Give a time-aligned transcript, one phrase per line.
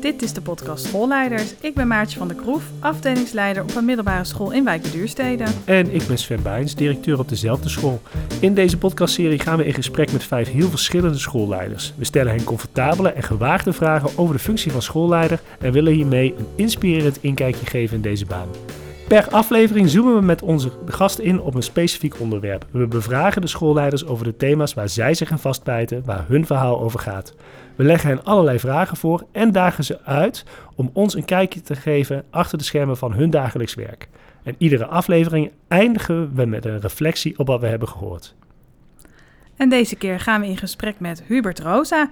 [0.00, 1.54] Dit is de podcast Schoolleiders.
[1.60, 5.44] Ik ben Maartje van der Kroef, afdelingsleider op een middelbare school in Wijk Duurstede.
[5.64, 8.00] En ik ben Sven Bijns, directeur op dezelfde school.
[8.40, 11.92] In deze podcastserie gaan we in gesprek met vijf heel verschillende schoolleiders.
[11.96, 16.34] We stellen hen comfortabele en gewaagde vragen over de functie van schoolleider en willen hiermee
[16.38, 18.48] een inspirerend inkijkje geven in deze baan.
[19.10, 22.66] Per aflevering zoomen we met onze gast in op een specifiek onderwerp.
[22.70, 26.80] We bevragen de schoolleiders over de thema's waar zij zich aan vastbijten, waar hun verhaal
[26.80, 27.34] over gaat.
[27.76, 31.76] We leggen hen allerlei vragen voor en dagen ze uit om ons een kijkje te
[31.76, 34.08] geven achter de schermen van hun dagelijks werk.
[34.42, 38.34] En iedere aflevering eindigen we met een reflectie op wat we hebben gehoord.
[39.56, 42.10] En deze keer gaan we in gesprek met Hubert Rosa.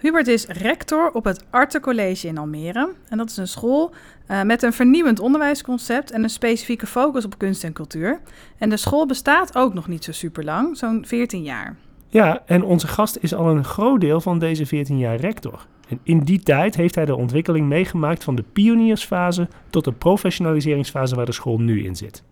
[0.00, 2.92] Hubert is rector op het Arte College in Almere.
[3.08, 3.94] En dat is een school
[4.30, 8.20] uh, met een vernieuwend onderwijsconcept en een specifieke focus op kunst en cultuur.
[8.58, 11.76] En de school bestaat ook nog niet zo super lang, zo'n 14 jaar.
[12.08, 15.66] Ja, en onze gast is al een groot deel van deze 14 jaar rector.
[15.88, 21.14] En in die tijd heeft hij de ontwikkeling meegemaakt van de pioniersfase tot de professionaliseringsfase
[21.14, 22.22] waar de school nu in zit.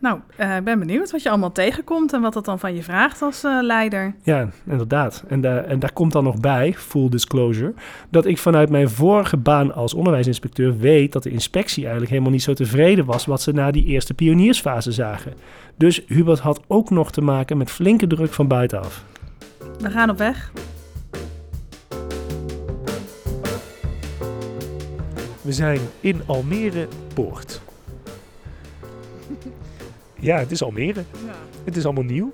[0.00, 2.82] Nou, eh, ik ben benieuwd wat je allemaal tegenkomt en wat dat dan van je
[2.82, 4.14] vraagt als uh, leider.
[4.22, 5.24] Ja, inderdaad.
[5.28, 7.74] En, daar en daar komt dan nog bij, full disclosure,
[8.08, 12.42] dat ik vanuit mijn vorige baan als onderwijsinspecteur weet dat de inspectie eigenlijk helemaal niet
[12.42, 15.34] zo tevreden was wat ze na die eerste pioniersfase zagen.
[15.76, 19.04] Dus Hubert had ook nog te maken met flinke druk van buitenaf.
[19.78, 20.52] We gaan op weg.
[25.42, 27.60] We zijn in Almere Poort.
[30.20, 31.04] Ja, het is Almere.
[31.26, 31.34] Ja.
[31.64, 32.32] Het is allemaal nieuw.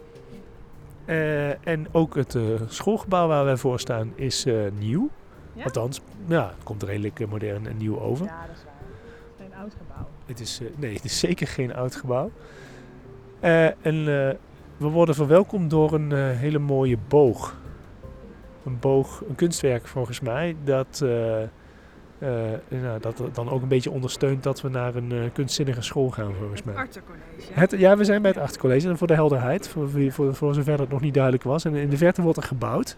[1.07, 5.11] Uh, en ook het uh, schoolgebouw waar wij voor staan is uh, nieuw.
[5.53, 5.65] Ja?
[5.65, 8.27] Althans, ja, het komt redelijk modern en nieuw over.
[8.27, 8.75] Ja, dat is waar.
[9.39, 10.07] Geen oud gebouw.
[10.27, 12.31] Het is, nee, het is zeker geen oud gebouw.
[13.41, 14.05] en
[14.77, 17.57] we worden verwelkomd door een hele mooie boog.
[18.65, 21.05] Een boog, een kunstwerk volgens mij, dat
[22.69, 26.35] nou, dat dan ook een beetje ondersteunt dat we naar een uh, kunstzinnige school gaan,
[26.35, 26.75] volgens mij.
[27.53, 28.89] Het ja, we zijn bij het Artecollege.
[28.89, 31.65] En voor de helderheid, voor, voor, voor zover het nog niet duidelijk was.
[31.65, 32.97] En in de verte wordt er gebouwd.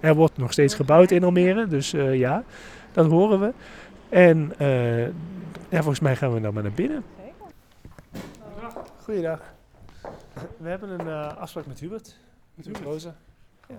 [0.00, 2.44] Er wordt nog steeds gebouwd in Almere, dus uh, ja,
[2.92, 3.52] dat horen we.
[4.08, 4.52] En
[5.68, 7.04] ja, volgens mij gaan we dan maar naar binnen.
[7.16, 8.82] Zeker.
[9.02, 9.40] Goeiedag.
[10.56, 12.16] We hebben een afspraak met Hubert.
[12.54, 13.16] Met Hubert Rozen.
[13.68, 13.74] Ja.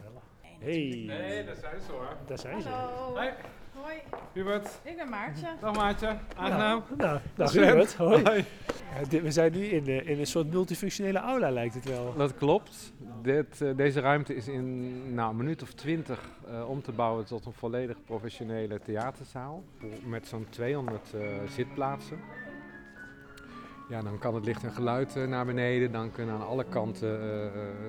[0.60, 1.04] Hey.
[1.08, 2.08] Nee, daar zijn ze hoor.
[2.28, 2.70] Daar zijn ze.
[3.14, 3.30] Hoi.
[3.82, 3.96] Hoi.
[4.34, 4.80] Hubert.
[4.84, 5.48] Ik ben Maartje.
[5.60, 6.18] Dag Maartje.
[6.36, 6.84] Aangenaam.
[6.88, 7.94] Nou, nou dag Hubert.
[7.94, 8.24] Hoi.
[8.24, 8.46] Hoi.
[9.10, 12.14] Ja, we zijn nu in, de, in een soort multifunctionele aula lijkt het wel.
[12.18, 12.94] Dat klopt.
[13.22, 17.26] Dit, uh, deze ruimte is in nou, een minuut of twintig uh, om te bouwen
[17.26, 19.64] tot een volledig professionele theaterzaal.
[20.06, 22.20] Met zo'n 200 uh, zitplaatsen.
[23.90, 25.92] Ja, dan kan het licht en geluid naar beneden.
[25.92, 27.20] Dan kunnen aan alle kanten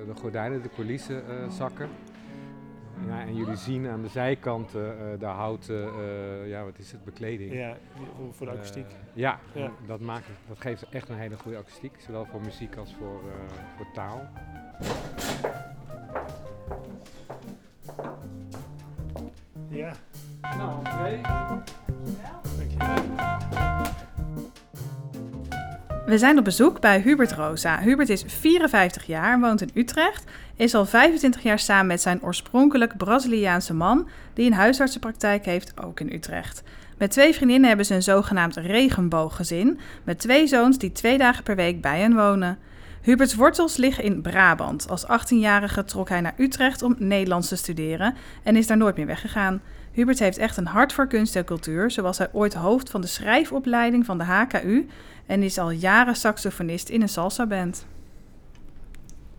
[0.05, 1.89] de gordijnen, de coulissen zakken.
[3.07, 7.03] Ja, en jullie zien aan de zijkanten uh, de houten, uh, ja, wat is het,
[7.03, 7.53] bekleding.
[7.53, 7.77] Ja,
[8.31, 8.85] voor de akoestiek.
[8.85, 12.75] Uh, ja, ja, Dat, maakt, dat geeft echt een hele goede akoestiek, zowel voor muziek
[12.75, 13.21] als voor,
[13.77, 14.29] voor taal.
[19.67, 19.93] Ja.
[20.57, 21.21] Nou, twee.
[26.05, 27.79] We zijn op bezoek bij Hubert Rosa.
[27.79, 32.97] Hubert is 54 jaar, woont in Utrecht, is al 25 jaar samen met zijn oorspronkelijk
[32.97, 36.63] Braziliaanse man, die een huisartsenpraktijk heeft, ook in Utrecht.
[36.97, 41.55] Met twee vriendinnen hebben ze een zogenaamd regenbooggezin, met twee zoons die twee dagen per
[41.55, 42.57] week bij hen wonen.
[43.01, 44.89] Huberts wortels liggen in Brabant.
[44.89, 49.05] Als 18-jarige trok hij naar Utrecht om Nederlands te studeren en is daar nooit meer
[49.05, 49.61] weggegaan.
[49.91, 53.07] Hubert heeft echt een hart voor kunst en cultuur, zoals hij ooit hoofd van de
[53.07, 54.87] schrijfopleiding van de HKU
[55.25, 57.85] en is al jaren saxofonist in een salsa-band.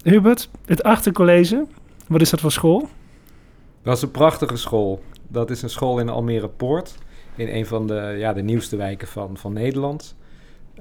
[0.04, 1.66] Hubert, het achtercollege,
[2.06, 2.88] wat is dat voor school?
[3.82, 5.03] Dat is een prachtige school.
[5.28, 6.94] Dat is een school in Almere Poort,
[7.34, 10.16] in een van de, ja, de nieuwste wijken van, van Nederland.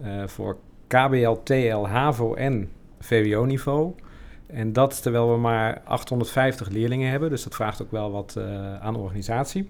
[0.05, 0.57] Uh, voor
[0.87, 2.69] KBL, TL, HAVO en
[2.99, 3.93] VWO-niveau.
[4.47, 8.79] En dat terwijl we maar 850 leerlingen hebben, dus dat vraagt ook wel wat uh,
[8.79, 9.69] aan organisatie.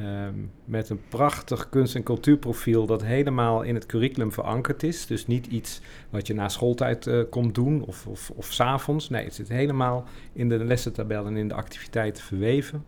[0.00, 5.06] Um, met een prachtig kunst- en cultuurprofiel dat helemaal in het curriculum verankerd is.
[5.06, 5.80] Dus niet iets
[6.10, 9.08] wat je na schooltijd uh, komt doen of, of, of s'avonds.
[9.08, 12.84] Nee, het zit helemaal in de lessentabel en in de activiteiten verweven.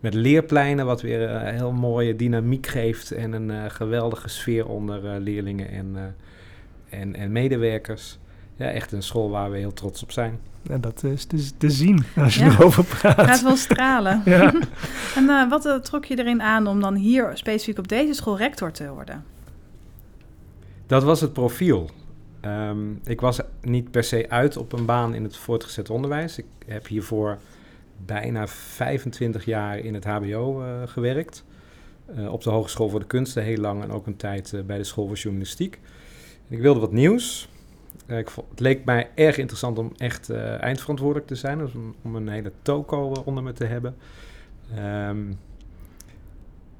[0.00, 4.68] Met leerpleinen, wat weer een uh, heel mooie dynamiek geeft en een uh, geweldige sfeer
[4.68, 6.16] onder leerlingen en,
[6.88, 8.18] en, en medewerkers.
[8.58, 10.38] Ja, echt een school waar we heel trots op zijn.
[10.70, 12.50] En dat is dus te zien als je ja.
[12.50, 13.26] erover praat.
[13.26, 14.22] Gaat wel stralen.
[14.24, 14.54] Ja.
[15.16, 18.36] en uh, wat uh, trok je erin aan om dan hier specifiek op deze school
[18.36, 19.24] rector te worden?
[20.86, 21.90] Dat was het profiel.
[22.44, 26.38] Um, ik was niet per se uit op een baan in het voortgezet onderwijs.
[26.38, 27.38] Ik heb hiervoor
[28.06, 31.44] bijna 25 jaar in het HBO uh, gewerkt.
[32.14, 34.76] Eh, op de Hogeschool voor de Kunsten heel lang en ook een tijd eh, bij
[34.76, 35.78] de School voor Journalistiek.
[36.48, 37.48] En ik wilde wat nieuws.
[38.08, 41.72] Het leek mij erg interessant om echt eh, eindverantwoordelijk te zijn, dus
[42.02, 43.96] om, een hele toko eh, onder me te hebben.
[44.74, 45.32] Ehm,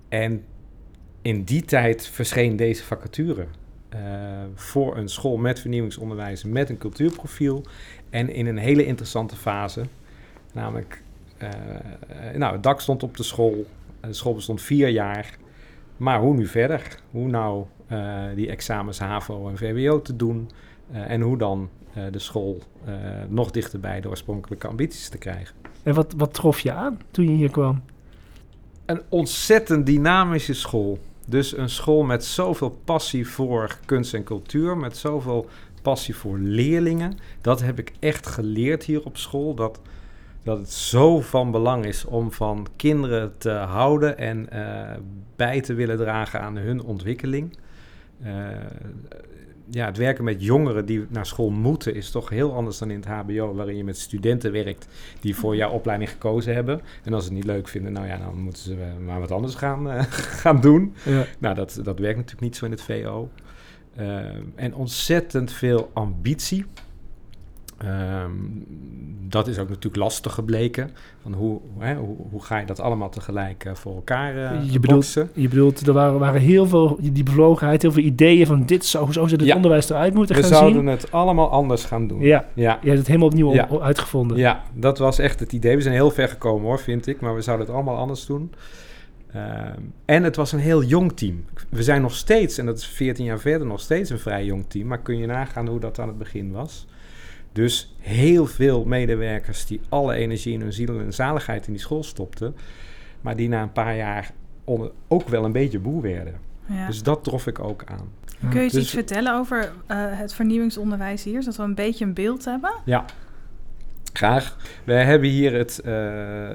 [0.08, 0.44] en
[1.22, 3.46] in die tijd verscheen deze vacature
[3.88, 4.00] eh,
[4.54, 7.64] voor een school met vernieuwingsonderwijs, met een cultuurprofiel
[8.10, 9.84] en in een hele interessante fase.
[10.52, 11.02] Namelijk,
[12.34, 13.66] nou, het dak stond op de school,
[14.00, 15.36] de school bestond vier jaar,
[15.96, 17.00] maar hoe nu verder?
[17.10, 17.66] Hoe nou
[18.34, 20.48] die examens HAVO en VWO te doen
[20.90, 22.94] en hoe dan eh, de school eh,
[23.29, 25.55] nog dichter bij de oorspronkelijke ambities te krijgen.
[25.82, 27.82] En wat, wat trof je aan toen je hier kwam?
[28.87, 30.99] Een ontzettend dynamische school.
[31.26, 35.49] Dus een school met zoveel passie voor kunst en cultuur, met zoveel
[35.82, 37.19] passie voor leerlingen.
[37.40, 39.55] Dat heb ik echt geleerd hier op school.
[39.55, 39.81] Dat,
[40.43, 44.96] dat het zo van belang is om van kinderen te houden en eh,
[45.37, 47.56] bij te willen dragen aan hun ontwikkeling.
[48.23, 48.32] Eh,
[49.70, 52.97] ja, het werken met jongeren die naar school moeten is toch heel anders dan in
[52.97, 54.88] het HBO, waarin je met studenten werkt
[55.20, 56.81] die voor jouw opleiding gekozen hebben.
[57.05, 59.32] En als ze het niet leuk vinden, nou ja, dan moeten ze eh, maar wat
[59.32, 60.05] anders gaan, eh,
[60.43, 60.94] gaan doen.
[61.05, 61.25] Ja.
[61.38, 63.31] Nou, dat, dat werkt natuurlijk niet zo in het VO.
[63.94, 64.19] Eh,
[64.55, 66.67] en ontzettend veel ambitie.
[67.78, 68.30] Ehm,
[69.28, 70.90] dat is ook natuurlijk lastig gebleken.
[71.22, 74.80] Van hoe, hè, hoe, hoe ga je dat allemaal tegelijk eh, voor elkaar eh Je
[74.80, 75.25] bedoelt-?
[75.34, 79.04] Je bedoelt, er waren, waren heel veel, die bevlogenheid, heel veel ideeën van dit zo,
[79.06, 79.54] zo zou het Ja.
[79.56, 80.86] onderwijs eruit moeten We gaan zouden zien.
[80.86, 82.20] het allemaal anders gaan doen.
[82.20, 83.69] Ja, Ja, je hebt het helemaal opnieuw Ja.
[83.80, 84.36] uitgevonden.
[84.36, 85.76] ja, dat was echt het idee.
[85.76, 87.20] We zijn heel ver gekomen hoor, vind ik.
[87.20, 88.52] Maar we zouden het allemaal anders doen.
[89.32, 91.44] Ehm, en het was een heel jong team.
[91.69, 94.64] We zijn nog steeds, en dat is 14 jaar verder, nog steeds een vrij jong
[94.69, 94.86] team.
[94.86, 96.86] Maar kun je nagaan hoe dat aan het begin was.
[97.53, 102.03] Dus heel veel medewerkers die alle energie in hun ziel en zaligheid in die school
[102.03, 102.55] stopten.
[103.21, 104.31] Maar die na een paar jaar
[104.65, 106.35] onder- ook wel een beetje boe werden.
[106.67, 106.87] Ja.
[106.87, 108.09] Dus dat trof ik ook aan.
[108.41, 112.05] Kun je eens dus- iets vertellen over eh, het vernieuwingsonderwijs hier, zodat we een beetje
[112.05, 112.71] een beeld hebben?
[112.85, 113.05] Ja,
[114.12, 114.56] graag.
[114.85, 115.93] Wij hebben hier het, eh,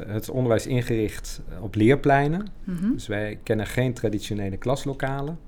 [0.08, 2.48] het onderwijs ingericht op leerpleinen.
[2.64, 2.92] Mhm.
[2.94, 5.40] Dus wij kennen geen traditionele klaslokalen.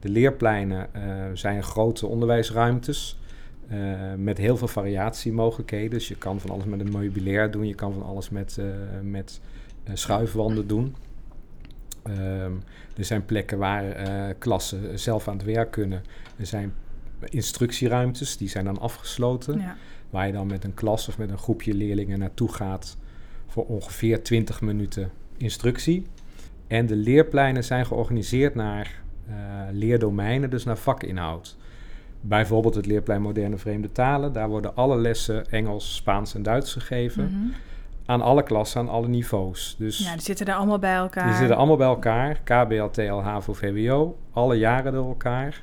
[0.00, 1.02] De leerpleinen eh,
[1.32, 3.18] zijn grote onderwijsruimtes
[3.68, 5.90] eh, met heel veel variatiemogelijkheden.
[5.90, 8.66] Dus je kan van alles met een meubilair doen, je kan van alles met, eh,
[9.02, 9.40] met
[9.84, 10.94] eh, schuifwanden doen.
[12.02, 12.52] Ehm,
[12.96, 16.02] er zijn plekken waar klassen zelf aan het werk kunnen.
[16.36, 16.72] Er zijn
[17.24, 19.58] instructieruimtes, die zijn dan afgesloten.
[19.58, 19.76] Ja.
[20.10, 22.96] Waar je dan met een klas of met een groepje leerlingen naartoe gaat
[23.46, 26.06] voor ongeveer 20 minuten instructie.
[26.66, 29.02] En de leerpleinen zijn georganiseerd naar
[29.72, 31.57] leerdomeinen, dus naar vakinhoud.
[32.20, 34.32] Bijvoorbeeld het leerplein Moderne Vreemde Talen.
[34.32, 37.24] Daar worden alle lessen Engels, Spaans en Duits gegeven.
[37.24, 37.48] Mhm.
[38.06, 39.74] Aan alle klassen, aan alle niveaus.
[39.78, 41.26] Dus ja, die zitten daar allemaal bij elkaar.
[41.26, 42.40] die zitten allemaal bij elkaar.
[42.44, 44.16] KBL, TL, HAVO, VWO.
[44.32, 45.62] Alle jaren door elkaar.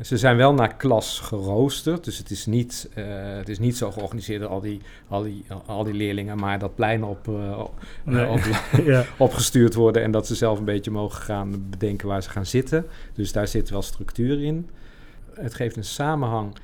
[0.00, 2.04] Ze zijn wel naar klas geroosterd.
[2.04, 3.04] Dus het is niet, eh,
[3.36, 6.74] het is niet zo georganiseerd dat al die, al, die, al die leerlingen maar dat
[6.74, 8.26] plein op, eh, op- Nee.
[8.28, 8.40] op,
[8.84, 9.04] ja.
[9.18, 10.02] opgestuurd worden.
[10.02, 12.86] En dat ze zelf een beetje mogen gaan bedenken waar ze gaan zitten.
[13.14, 14.68] Dus daar zit wel structuur in.
[15.40, 16.54] Het geeft een samenhang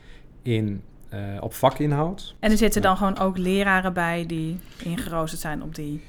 [0.43, 2.35] in, eh, op vakinhoud.
[2.39, 6.03] En er zitten dan gewoon ook leraren bij die ingeroosterd zijn op die...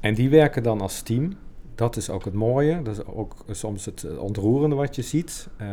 [0.00, 1.32] En die werken dan als team.
[1.74, 2.82] Dat is ook het mooie.
[2.82, 5.48] Dat is ook soms het eh, ontroerende wat je ziet.
[5.56, 5.66] Eh,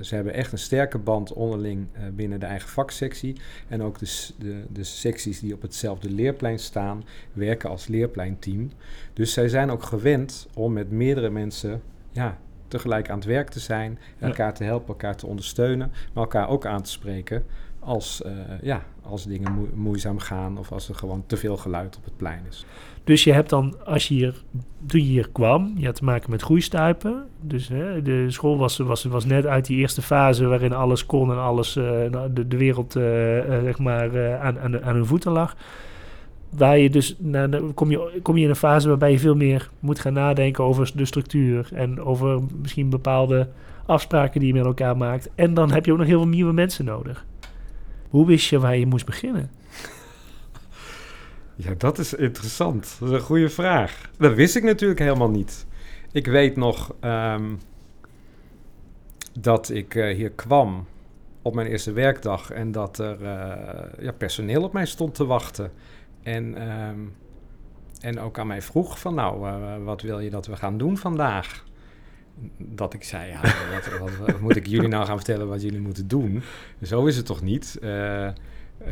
[0.00, 3.36] ze hebben echt een sterke band onderling binnen de eigen vaksectie.
[3.68, 8.70] En ook de, de, de secties die op hetzelfde leerplein staan, werken als leerpleinteam.
[9.12, 12.38] Dus zij zijn ook gewend om met meerdere mensen ja,
[12.68, 13.98] tegelijk aan het werk te zijn.
[14.18, 14.26] Ja.
[14.26, 15.92] Elkaar te helpen, elkaar te ondersteunen.
[16.12, 17.44] Maar elkaar ook aan te spreken
[17.80, 18.32] als, eh,
[18.62, 22.16] ja, als dingen moe- moeizaam gaan of als er gewoon te veel geluid op het
[22.16, 22.66] plein is.
[23.04, 24.34] Dus je hebt dan, als je hier,
[24.86, 27.24] toen je hier kwam, je had te maken met groeistuipen.
[27.40, 31.30] Dus hè, de school was, was, was net uit die eerste fase waarin alles kon
[31.30, 33.02] en alles, eh, nou, de, de wereld eh,
[33.62, 35.56] zeg maar, aan, aan, aan hun voeten lag.
[36.56, 37.16] Waar je dus,
[37.74, 40.92] kom, je, kom je in een fase waarbij je veel meer moet gaan nadenken over
[40.94, 43.48] de structuur en over misschien bepaalde
[43.86, 45.30] afspraken die je met elkaar maakt.
[45.34, 47.26] En dan heb je ook nog heel veel nieuwe mensen nodig.
[48.08, 49.50] Hoe wist je waar je moest beginnen?
[51.56, 52.96] Ja, dat is interessant.
[53.00, 54.10] Dat is een goede vraag.
[54.18, 55.66] Dat wist ik natuurlijk helemaal niet.
[56.12, 57.54] Ik weet nog ehm,
[59.40, 60.86] dat ik eh, hier kwam
[61.42, 65.70] op mijn eerste werkdag en dat er eh, ja, personeel op mij stond te wachten.
[66.26, 66.98] En, ehm,
[68.00, 70.96] en ook aan mij vroeg van nou, eh, wat wil je dat we gaan doen
[70.96, 71.64] vandaag?
[72.58, 73.40] Dat ik zei, ja,
[73.72, 76.42] wat, wat, wat moet ik jullie nou gaan vertellen wat jullie moeten doen?
[76.82, 77.78] Zo is het toch niet?
[77.82, 78.28] Eh,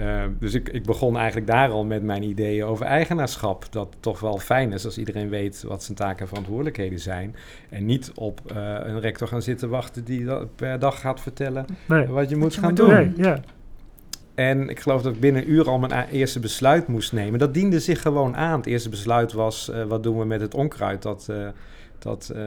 [0.01, 3.67] Uh, dus ik, ik begon eigenlijk daar al met mijn ideeën over eigenaarschap.
[3.71, 7.37] Dat het toch wel fijn is als iedereen weet wat zijn taken en verantwoordelijkheden zijn.
[7.71, 12.07] En niet op uh, een rector gaan zitten wachten die per dag gaat vertellen nee.
[12.07, 12.89] wat je moet je gaan moet doen.
[12.89, 12.97] doen.
[13.17, 13.41] Nee, ja.
[14.35, 17.39] En ik geloof dat ik binnen een uur al mijn eerste besluit moest nemen.
[17.39, 18.57] Dat diende zich gewoon aan.
[18.57, 21.49] Het eerste besluit was, eh, wat doen we met het onkruid dat, eh,
[21.99, 22.43] dat eh,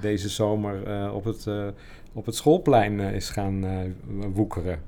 [0.00, 1.46] deze zomer op, het,
[2.12, 3.64] op het schoolplein is gaan
[4.32, 4.78] woekeren.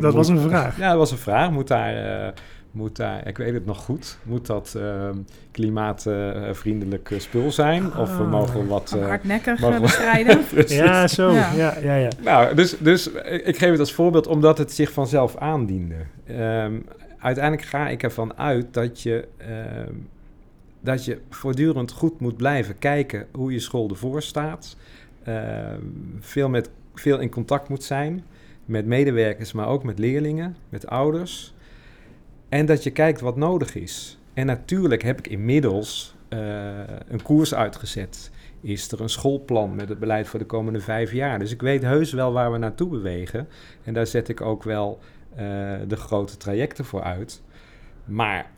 [0.00, 0.78] Dat was een vraag.
[0.80, 1.50] Ja, dat was een vraag.
[1.50, 2.34] Moet daar,
[2.72, 5.08] moet daar ik weet het nog goed, moet dat eh,
[5.50, 7.96] klimaatvriendelijk eh, spul zijn?
[7.96, 8.30] Of we Ah.
[8.30, 8.94] mogen wat...
[8.98, 10.40] Eh, hardnekkig wel- bestrijden.
[10.66, 11.30] Ja, zo.
[11.32, 11.52] Ja.
[11.52, 12.08] Ja, ja, ja.
[12.24, 15.94] Nou, dus, dus ik ik geef het als voorbeeld omdat het zich vanzelf aandiende.
[16.26, 16.72] Ehm,
[17.18, 19.92] uiteindelijk ga ik ervan uit dat je, ehm,
[20.80, 24.76] dat je voortdurend goed moet blijven kijken hoe je school ervoor staat.
[25.24, 25.80] Ehm,
[26.20, 28.24] veel, met, veel in contact moet zijn
[28.64, 31.54] met medewerkers, maar ook met leerlingen, met ouders.
[32.52, 34.18] En dat je kijkt wat nodig is.
[34.34, 36.38] En natuurlijk heb ik inmiddels eh,
[37.08, 38.30] een koers uitgezet
[38.60, 41.38] is er een schoolplan met het beleid voor de komende vijf jaar.
[41.38, 43.48] Dus ik weet heus wel waar we naartoe bewegen.
[43.84, 44.98] En daar zet ik ook wel
[45.30, 45.44] eh,
[45.88, 47.42] de grote trajecten voor uit.
[48.04, 48.50] Maar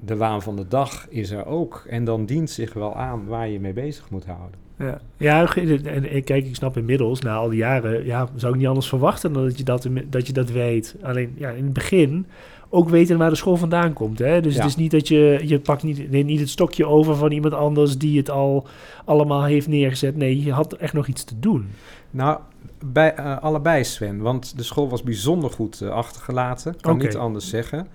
[0.00, 1.84] de waan van de dag is er ook.
[1.88, 4.58] En dan dient zich wel aan waar je mee bezig moet houden.
[4.78, 8.68] Ja, ja en kijk, ik snap inmiddels, na al die jaren, ja, zou ik niet
[8.68, 10.96] anders verwachten dan dat je dat, dat, je dat weet.
[11.02, 12.26] Alleen, ja, in het begin
[12.70, 14.18] ook weten waar de school vandaan komt.
[14.18, 14.40] Hè?
[14.40, 14.60] Dus Ja.
[14.60, 17.54] het is niet dat je, je pakt niet, nee, niet het stokje over van iemand
[17.54, 18.66] anders die het al
[19.04, 20.16] allemaal heeft neergezet.
[20.16, 21.68] Nee, je had echt nog iets te doen.
[22.10, 22.38] Nou,
[22.84, 24.20] bij, eh, allebei Sven.
[24.20, 26.80] Want de school was bijzonder goed eh, achtergelaten.
[26.80, 27.04] Kan Oké.
[27.04, 27.86] niet anders zeggen.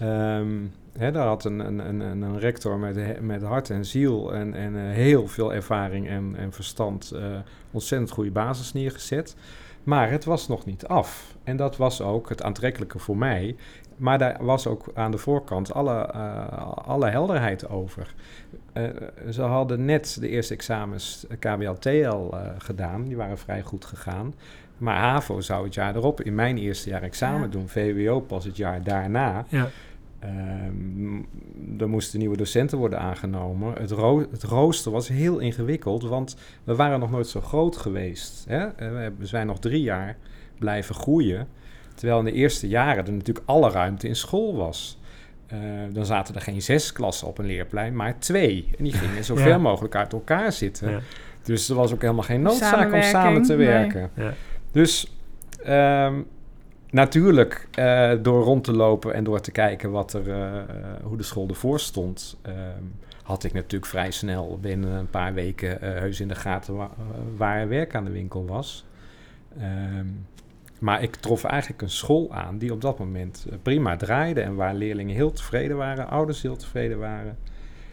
[0.00, 0.48] Ehm,
[0.98, 4.76] hè, daar had een, een, een, een rector met, met hart en ziel en, en
[4.76, 7.14] eh, heel veel ervaring en, en verstand
[7.70, 9.36] ontzettend goede basis neergezet.
[9.84, 11.34] Maar het was nog niet af.
[11.42, 13.56] En dat was ook het aantrekkelijke voor mij.
[13.96, 18.14] Maar daar was ook aan de voorkant alle, eh, alle helderheid over.
[18.72, 18.82] Eh,
[19.30, 23.04] ze hadden net de eerste examens KBL-TL eh, gedaan.
[23.04, 24.34] Die waren vrij goed gegaan.
[24.78, 27.46] Maar HAVO zou het jaar erop in mijn eerste jaar examen Ja.
[27.48, 27.68] doen.
[27.68, 29.44] VWO pas het jaar daarna.
[29.48, 29.68] Ja,
[30.18, 31.16] Ehm,
[31.78, 33.74] er moesten nieuwe docenten worden aangenomen.
[33.80, 38.44] Het, ro- het rooster was heel ingewikkeld, want we waren nog nooit zo groot geweest.
[38.48, 38.66] Hè?
[39.18, 40.16] We zijn nog drie jaar
[40.58, 41.48] blijven groeien.
[42.04, 44.98] Terwijl in de eerste jaren er natuurlijk alle ruimte in school was.
[45.46, 45.58] Eh,
[45.92, 48.68] dan zaten er geen zes klassen op een leerplein, maar twee.
[48.78, 49.42] En die gingen zo Ja.
[49.42, 50.90] ver mogelijk uit elkaar zitten.
[50.90, 51.00] Ja.
[51.42, 53.66] Dus er was ook helemaal geen noodzaak om samen te nee.
[53.66, 54.10] werken.
[54.16, 54.32] Ja.
[54.72, 55.12] Dus
[55.64, 56.20] ehm,
[56.90, 60.52] natuurlijk, eh, door rond te lopen en door te kijken wat er, eh,
[61.02, 62.56] hoe de school ervoor stond, ehm,
[63.22, 66.90] had ik natuurlijk vrij snel binnen een paar weken eh, heus in de gaten wa-
[67.36, 68.84] waar er werk aan de winkel was.
[69.58, 70.06] Ehm,
[70.84, 74.54] maar ik trof eigenlijk een school aan die op dat moment eh, prima draaide en
[74.54, 77.36] waar leerlingen heel tevreden waren, ouders heel tevreden waren,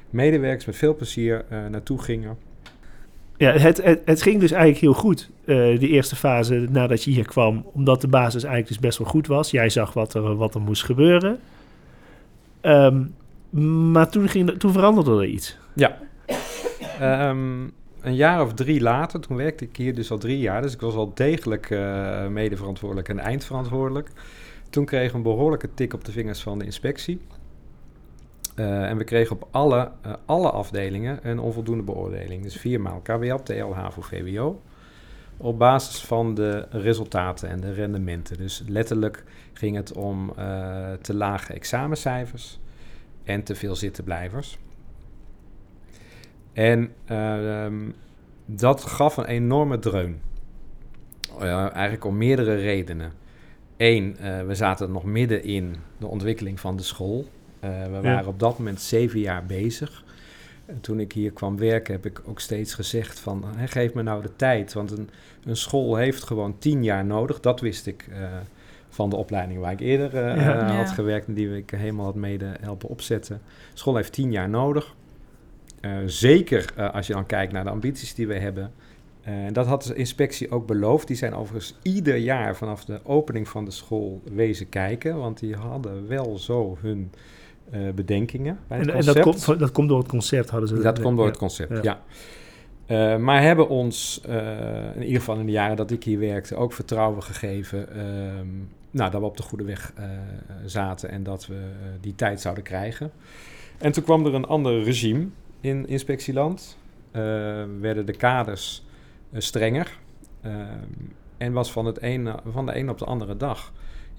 [0.09, 2.37] medewerkers met veel plezier eh, naartoe gingen.
[3.37, 7.11] ja het, het, het ging dus eigenlijk heel goed, eh, de eerste fase nadat je
[7.11, 7.65] hier kwam.
[7.73, 9.51] Omdat de basis eigenlijk dus best wel goed was.
[9.51, 11.39] Jij zag wat er, wat er moest gebeuren.
[12.61, 13.03] Ehm,
[13.91, 15.57] maar toen, ging, toen veranderde er iets.
[16.99, 17.67] Ehm,
[18.01, 20.81] een jaar of drie later, toen werkte ik hier dus al drie jaar, dus ik
[20.81, 24.09] was al degelijk eh medeverantwoordelijk en eindverantwoordelijk.
[24.69, 27.21] Toen kregen we een behoorlijke tik op de vingers van de inspectie.
[28.55, 32.43] Eh, en we kregen op alle, eh, alle afdelingen een onvoldoende beoordeling.
[32.43, 34.61] Dus viermaal KWL, TL, HAVO, VWO.
[35.37, 38.37] Op basis van de resultaten en de rendementen.
[38.37, 40.33] Dus letterlijk ging het om
[41.01, 42.59] te lage examencijfers
[43.23, 44.57] en te veel zittenblijvers.
[46.53, 47.79] En ehm,
[48.45, 50.19] dat gaf een enorme dreun.
[51.39, 53.11] Eh, eigenlijk om meerdere redenen.
[53.77, 57.27] Eén, eh, we zaten nog midden in de ontwikkeling van de school.
[57.59, 58.01] Eh, we Ja.
[58.01, 60.03] waren op dat moment zeven jaar bezig.
[60.65, 63.43] En toen ik hier kwam werken heb ik ook steeds gezegd van...
[63.55, 65.09] Hè, geef me nou de tijd, want een,
[65.45, 67.39] een school heeft gewoon tien jaar nodig.
[67.39, 68.23] Dat wist ik eh,
[68.89, 70.75] van de opleiding waar ik eerder eh, Ja.
[70.75, 71.27] had gewerkt...
[71.27, 73.41] en die ik helemaal had mede helpen opzetten.
[73.73, 74.95] School heeft tien jaar nodig.
[75.81, 78.71] Eh, zeker eh, als je dan kijkt naar de ambities die we hebben.
[79.21, 81.07] Eh, dat had de inspectie ook beloofd.
[81.07, 85.17] Die zijn overigens ieder jaar vanaf de opening van de school wezen kijken.
[85.17, 87.11] Want die hadden wel zo hun
[87.95, 90.81] bedenkingen bij het En, en dat, komt, dat komt door het concept, hadden ze.
[90.81, 91.31] Dat komt door ja.
[91.31, 92.01] het concept, Ja.
[92.87, 93.17] ja.
[93.17, 94.21] Maar hebben ons,
[94.95, 98.47] in ieder geval in de jaren dat ik hier werkte, ook vertrouwen gegeven ehm,
[98.91, 99.93] nou, dat we op de goede weg
[100.65, 101.59] zaten en dat we
[102.01, 103.11] die tijd zouden krijgen.
[103.77, 105.27] En toen kwam er een ander regime
[105.61, 106.77] in inspectieland.
[107.11, 107.21] Eh,
[107.79, 108.83] werden de kaders
[109.31, 109.97] eh, strenger.
[110.41, 110.57] Ehm,
[111.37, 113.71] en was van, het ene, van de ene op de andere dag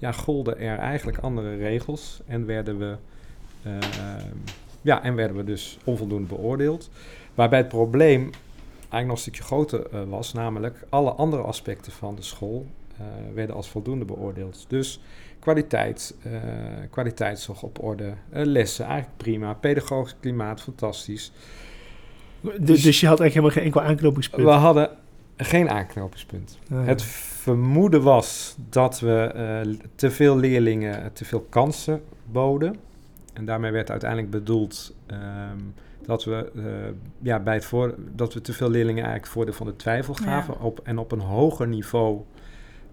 [0.03, 2.97] ja, golden er eigenlijk andere regels en werden we,
[3.63, 3.71] eh,
[4.81, 6.89] ja, en werden we dus onvoldoende beoordeeld.
[7.33, 8.29] Waarbij het probleem
[8.79, 12.65] eigenlijk nog een stukje groter eh, was, namelijk alle andere aspecten van de school
[12.97, 14.65] eh, werden als voldoende beoordeeld.
[14.67, 14.99] Dus
[15.43, 16.33] kwaliteit, uh,
[16.89, 21.31] kwaliteitszorg op orde, lessen eigenlijk prima, pedagogisch klimaat fantastisch.
[22.41, 24.43] Dus, dus je had eigenlijk helemaal geen enkel aanknopingspunt?
[24.43, 24.89] We hadden
[25.37, 26.57] geen aanknopingspunt.
[26.71, 32.75] Ah, Het vermoeden was dat we eh, te veel leerlingen te veel kansen boden.
[33.33, 35.57] En daarmee werd uiteindelijk bedoeld ehm,
[36.05, 36.63] dat we, eh,
[37.21, 40.59] ja, bij het voor, dat we te veel leerlingen eigenlijk voordeel van de twijfel gaven.
[40.59, 42.21] Op, en op een hoger niveau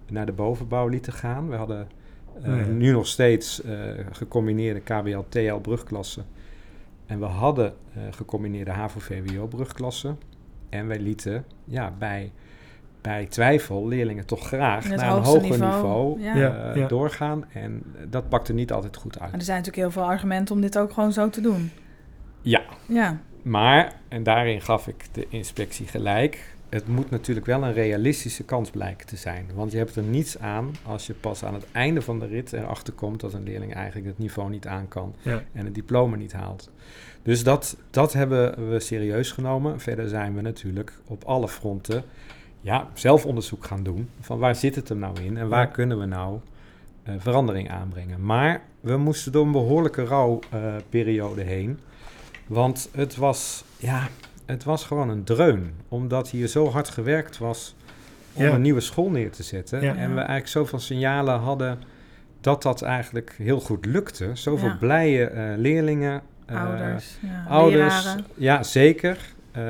[0.09, 1.49] naar de bovenbouw lieten gaan.
[1.49, 1.89] We hadden
[2.43, 2.67] eh, Oh ja.
[2.67, 3.75] nu nog steeds eh,
[4.13, 6.25] gecombineerde KBL-TL brugklassen.
[7.11, 10.19] En we hadden eh, gecombineerde HAVO-VWO brugklassen.
[10.69, 12.33] En wij lieten ja, bij,
[13.01, 16.37] bij twijfel leerlingen toch graag naar een hoger niveau, niveau, ja.
[16.37, 16.87] Ja, eh, ja.
[16.87, 17.45] doorgaan.
[17.53, 19.31] En dat pakte niet altijd goed uit.
[19.31, 21.71] Maar er zijn natuurlijk heel veel argumenten om dit ook gewoon zo te doen.
[22.43, 27.73] Ja, Ja, maar, en daarin gaf ik de inspectie gelijk, het moet natuurlijk wel een
[27.73, 29.47] realistische kans blijken te zijn.
[29.55, 32.53] Want je hebt er niets aan als je pas aan het einde van de rit
[32.53, 35.43] erachter komt dat een leerling eigenlijk het niveau niet aan kan Ja.
[35.53, 36.71] en het diploma niet haalt.
[37.23, 39.81] Dus dat, dat hebben we serieus genomen.
[39.81, 42.03] Verder zijn we natuurlijk op alle fronten
[42.61, 44.09] ja, zelf onderzoek gaan doen.
[44.21, 45.73] Van waar zit het hem nou in en waar Ja.
[45.73, 46.39] kunnen we nou
[47.03, 48.25] eh, verandering aanbrengen.
[48.25, 51.79] Maar we moesten door een behoorlijke rouwperiode heen.
[52.47, 54.09] Want het was, ja,
[54.51, 55.73] het was gewoon een dreun.
[55.89, 57.75] Omdat hier zo hard gewerkt was
[58.33, 58.51] om Ja.
[58.55, 59.83] een nieuwe school neer te zetten.
[59.83, 59.95] Ja.
[59.97, 61.79] En we eigenlijk zoveel signalen hadden
[62.41, 64.31] dat dat eigenlijk heel goed lukte.
[64.33, 64.77] Zoveel Ja.
[64.81, 66.23] blije eh, leerlingen.
[66.47, 68.25] eh, ouders, ja, ouders, leraren.
[68.35, 69.19] ja, zeker.
[69.53, 69.63] Eh,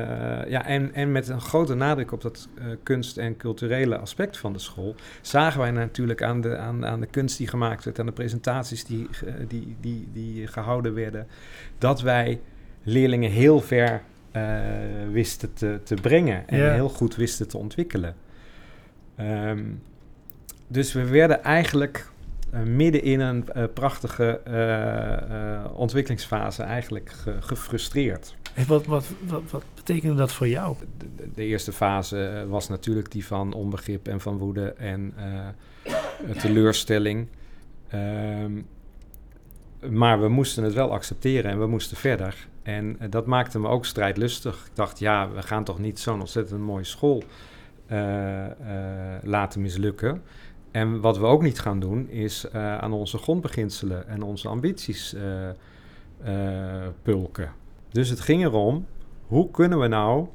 [0.47, 4.53] ja, en, en met een grote nadruk op dat eh, kunst- en culturele aspect van
[4.53, 8.05] de school, zagen wij natuurlijk aan de, aan, aan de kunst die gemaakt werd, aan
[8.05, 9.07] de presentaties die,
[9.47, 11.27] die, die, die gehouden werden,
[11.77, 12.39] dat wij
[12.83, 14.01] leerlingen heel ver
[15.11, 18.15] wisten te, te brengen en heel goed wisten te ontwikkelen.
[19.15, 19.63] Ehm,
[20.67, 22.09] dus we werden eigenlijk
[22.51, 25.13] eh, midden in een eh, prachtige eh,
[25.55, 28.35] eh, ontwikkelingsfase eigenlijk ge- gefrustreerd.
[28.53, 30.75] Hey, wat, wat, wat, wat betekende dat voor jou?
[31.35, 37.27] De, eerste fase eh, was natuurlijk die van onbegrip en van woede en eh, teleurstelling.
[37.87, 38.51] Ehm,
[39.89, 42.47] maar we moesten het wel accepteren en we moesten verder.
[42.63, 44.55] En eh, dat maakte me ook strijdlustig.
[44.65, 47.23] Ik dacht, ja, we gaan toch niet zo'n ontzettend mooie school
[47.85, 48.51] eh, eh,
[49.23, 50.21] laten mislukken.
[50.71, 55.15] En wat we ook niet gaan doen, is aan onze grondbeginselen en onze ambities
[57.01, 57.51] pulken.
[57.89, 58.85] Dus het ging erom,
[59.27, 60.27] hoe kunnen we nou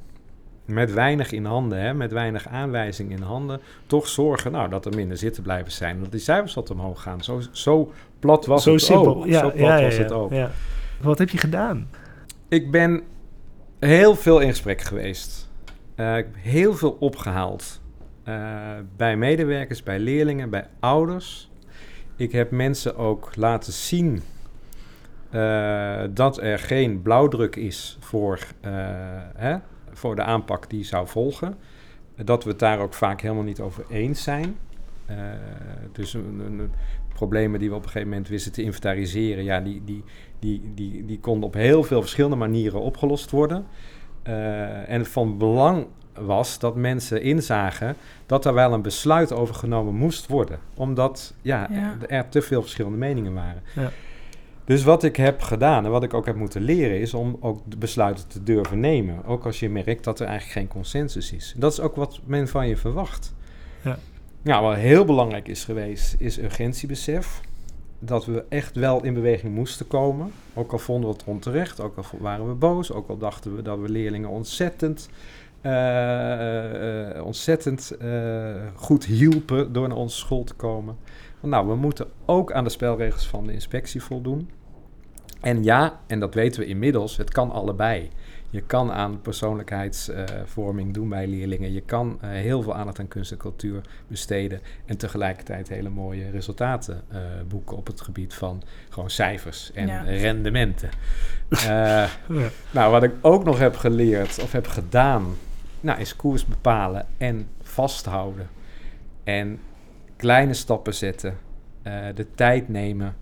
[0.65, 4.95] met weinig in handen, hè, met weinig aanwijzing in handen, toch zorgen nou, dat er
[4.95, 6.01] minder zitten blijven zijn.
[6.01, 7.25] Dat die cijfers wat omhoog gaan.
[7.25, 9.17] Zo, zo plat was Zo het simpel.
[9.17, 9.27] ook.
[9.27, 10.33] Ja, zo plat ja, ja, was ja, het ook.
[10.33, 10.51] ja.
[11.01, 11.89] Wat heb je gedaan?
[12.49, 13.03] Ik ben
[13.79, 15.49] heel veel in gesprek geweest.
[15.95, 17.81] Eh, ik heb heel veel opgehaald.
[18.25, 18.61] Eh,
[18.97, 21.51] bij medewerkers, bij leerlingen, bij ouders.
[22.17, 24.23] Ik heb mensen ook laten zien
[25.31, 28.39] eh, dat er geen blauwdruk is voor,
[29.37, 29.57] hè,
[29.93, 31.55] voor de aanpak die zou volgen.
[32.25, 34.57] Dat we het daar ook vaak helemaal niet over eens zijn.
[35.93, 36.71] Dus een- een
[37.17, 40.05] problemen die we op een gegeven moment wisten te inventariseren, ja, die, die,
[40.39, 43.67] die, die, die konden op heel veel verschillende manieren opgelost worden.
[44.23, 49.95] Eh, en van belang was dat mensen inzagen dat er wel een besluit over genomen
[49.95, 50.59] moest worden.
[50.75, 51.97] Omdat ja, Ja.
[52.09, 53.63] er te veel verschillende meningen waren.
[53.75, 53.91] Ja.
[54.65, 57.61] Dus wat ik heb gedaan en wat ik ook heb moeten leren is om ook
[57.65, 59.25] de besluiten te durven nemen.
[59.25, 61.55] Ook als je merkt dat er eigenlijk geen consensus is.
[61.57, 63.35] Dat is ook wat men van je verwacht.
[64.47, 67.41] Nou, wat heel belangrijk is geweest, is urgentiebesef.
[67.99, 70.33] Dat we echt wel in beweging moesten komen.
[70.55, 73.63] Ook al vonden we het onterecht, ook al waren we boos, ook al dachten we
[73.63, 75.09] dat we leerlingen ontzettend,
[75.61, 80.97] eh, eh, ontzettend eh, goed hielpen door naar onze school te komen.
[81.41, 84.51] Nou, we moeten ook aan de spelregels van de inspectie voldoen.
[85.41, 88.11] En ja, en dat weten we inmiddels, het kan allebei.
[88.51, 91.73] Je kan aan persoonlijkheidsvorming doen bij leerlingen.
[91.73, 94.61] Je kan eh, heel veel aandacht aan kunst en cultuur besteden.
[94.85, 100.03] En tegelijkertijd hele mooie resultaten eh, boeken op het gebied van gewoon cijfers en Ja.
[100.03, 100.89] rendementen.
[101.51, 102.09] Eh, Ja.
[102.71, 105.25] nou, wat ik ook nog heb geleerd of heb gedaan,
[105.81, 108.49] nou, is koers bepalen en vasthouden.
[109.25, 109.59] En
[110.17, 111.39] kleine stappen zetten,
[112.15, 113.15] de tijd nemen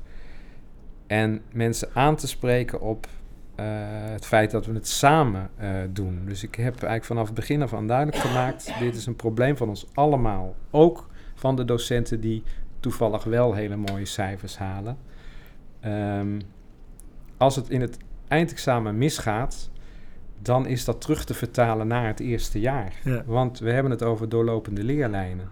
[1.06, 3.06] en mensen aan te spreken op
[3.54, 3.64] eh,
[4.12, 6.22] het feit dat we het samen eh, doen.
[6.26, 9.56] Dus ik heb eigenlijk vanaf het begin af aan duidelijk gemaakt, dit is een probleem
[9.56, 10.54] van ons allemaal.
[10.70, 12.42] Ook van de docenten die
[12.80, 14.96] toevallig wel hele mooie cijfers halen.
[15.80, 16.40] Ehm,
[17.36, 19.70] als het in het eindexamen misgaat,
[20.42, 22.92] dan is dat terug te vertalen naar het eerste jaar.
[23.04, 23.22] Ja.
[23.26, 25.48] Want we hebben het over doorlopende leerlijnen.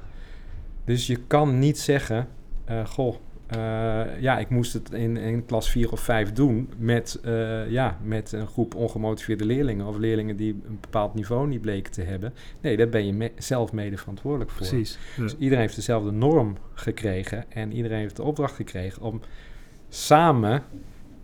[0.84, 2.28] Dus je kan niet zeggen,
[2.64, 3.16] eh, goh,
[3.56, 7.98] eh, ja, ik moest het in, in klas 4 of 5 doen met, eh, ja,
[8.02, 12.32] met een groep ongemotiveerde leerlingen of leerlingen die een bepaald niveau niet bleken te hebben.
[12.60, 14.66] Nee, daar ben je me- zelf mede verantwoordelijk voor.
[14.66, 14.98] Precies.
[15.16, 15.22] Ja.
[15.22, 19.20] Dus iedereen heeft dezelfde norm gekregen en iedereen heeft de opdracht gekregen om
[19.88, 20.62] samen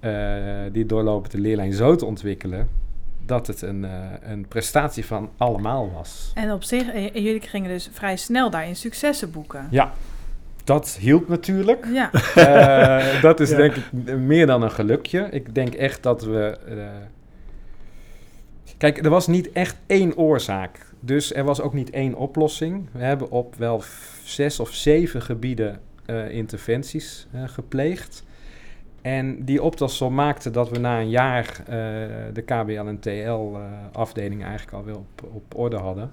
[0.01, 2.69] eh, die doorlopende leerlijn zo te ontwikkelen
[3.27, 6.31] dat het een, eh, een prestatie van allemaal was.
[6.35, 9.69] En op zich, en jullie gingen dus vrij snel daarin successen boeken.
[9.71, 9.93] Ja,
[10.69, 11.87] dat hielp natuurlijk.
[11.93, 13.57] Ja, Eh, dat is Ja.
[13.57, 15.29] denk ik meer dan een gelukje.
[15.31, 16.59] Ik denk echt dat we.
[16.69, 16.77] eh,
[18.79, 20.87] Kijk, er was niet echt één oorzaak.
[21.01, 22.89] Dus er was ook niet één oplossing.
[22.93, 23.83] We hebben op wel
[24.25, 28.25] zes of zeven gebieden eh, interventies gepleegd.
[29.03, 31.75] En die optelsom maakte dat we na een jaar eh,
[32.33, 36.11] de KBL en TL-afdeling eigenlijk alweer op, op orde hadden.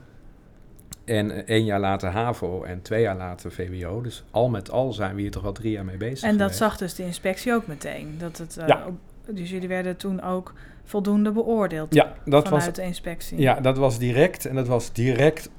[1.05, 4.01] En één jaar later HAVO en twee jaar later VWO.
[4.01, 6.39] Dus al met al zijn we hier toch wel drie jaar mee bezig en dat
[6.39, 6.57] geweest.
[6.57, 8.15] zag dus de inspectie ook meteen.
[8.17, 8.83] Dat het, eh, Ja.
[8.87, 13.39] op- dus jullie werden toen ook voldoende beoordeeld Ja, dat was, vanuit de inspectie.
[13.39, 14.45] ja, dat was direct.
[14.45, 15.49] En dat was direct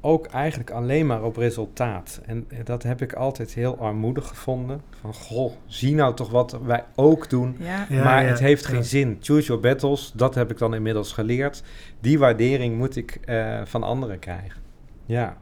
[0.00, 2.20] ook eigenlijk alleen maar op resultaat.
[2.26, 4.80] En dat heb ik altijd heel armoedig gevonden.
[5.00, 7.56] Van, goh, zie nou toch wat wij ook doen.
[7.58, 7.86] Ja.
[7.88, 8.68] Ja, maar ja, het heeft ja.
[8.70, 9.18] geen zin.
[9.20, 11.62] Choose your battles, dat heb ik dan inmiddels geleerd.
[12.00, 14.62] Die waardering moet ik eh, van anderen krijgen.
[15.06, 15.36] Ja,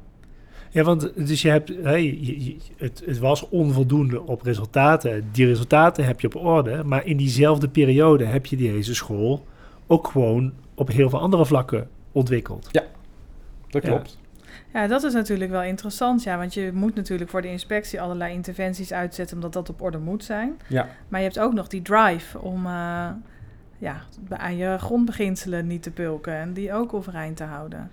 [0.71, 5.29] Ja, want dus je hebt, je- het, het was onvoldoende op resultaten.
[5.33, 9.47] Die resultaten heb je op orde, maar in diezelfde periode heb je deze school
[9.87, 12.69] ook gewoon op heel veel andere vlakken ontwikkeld.
[13.71, 13.89] dat Ja.
[13.89, 14.19] klopt.
[14.73, 16.23] ja, dat is natuurlijk wel interessant.
[16.23, 19.99] Ja, want je moet natuurlijk voor de inspectie allerlei interventies uitzetten, omdat dat op orde
[19.99, 20.53] moet zijn.
[20.69, 20.89] Ja.
[21.09, 23.09] Maar je hebt ook nog die drive om eh,
[23.79, 27.91] ja, aan je grondbeginselen niet te pulken en die ook overeind te houden.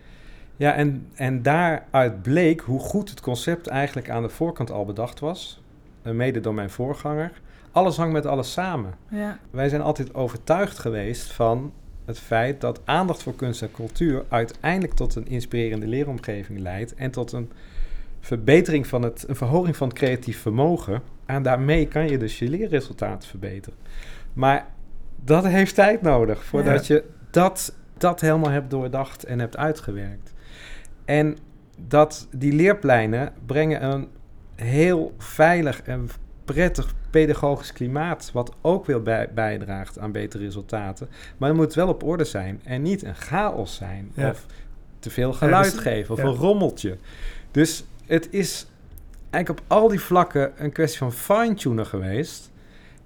[0.60, 5.20] Ja, en, en daaruit bleek hoe goed het concept eigenlijk aan de voorkant al bedacht
[5.20, 5.62] was.
[6.02, 7.32] eh, Mede door mijn voorganger.
[7.72, 8.94] Alles hangt met alles samen.
[9.10, 11.74] Ja, Wij zijn altijd overtuigd geweest van
[12.06, 17.12] het feit dat aandacht voor kunst en cultuur uiteindelijk tot een inspirerende leeromgeving leidt en
[17.12, 17.52] tot een
[18.20, 21.02] verbetering van het, een verhoging van het creatief vermogen.
[21.26, 23.78] En daarmee kan je dus je leerresultaten verbeteren.
[24.34, 24.66] Maar
[25.16, 30.34] dat heeft tijd nodig voordat je dat, dat helemaal hebt doordacht en hebt uitgewerkt.
[31.10, 31.38] En
[31.88, 34.08] dat die leerpleinen brengen een
[34.56, 36.10] heel veilig en
[36.46, 41.10] prettig pedagogisch klimaat, wat ook weer bij, bijdraagt aan betere resultaten.
[41.38, 44.30] Maar het moet wel op orde zijn en niet een chaos zijn Ja.
[44.30, 44.46] of
[45.00, 46.26] te veel geluid dus- geven of ja.
[46.26, 46.98] een rommeltje.
[47.52, 48.68] Dus het is
[49.30, 52.52] eigenlijk op al die vlakken een kwestie van fine-tunen geweest.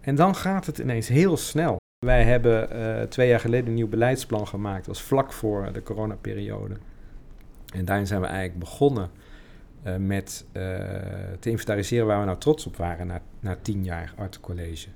[0.01, 1.77] En dan gaat het ineens heel snel.
[2.05, 4.85] Wij hebben eh, twee jaar geleden een nieuw beleidsplan gemaakt.
[4.85, 6.77] Dat was vlak voor de coronaperiode.
[7.73, 9.09] En daarin zijn we eigenlijk begonnen
[9.83, 10.63] eh, met eh,
[11.39, 14.87] te inventariseren waar we nou trots op waren na, na tien jaar Arte College.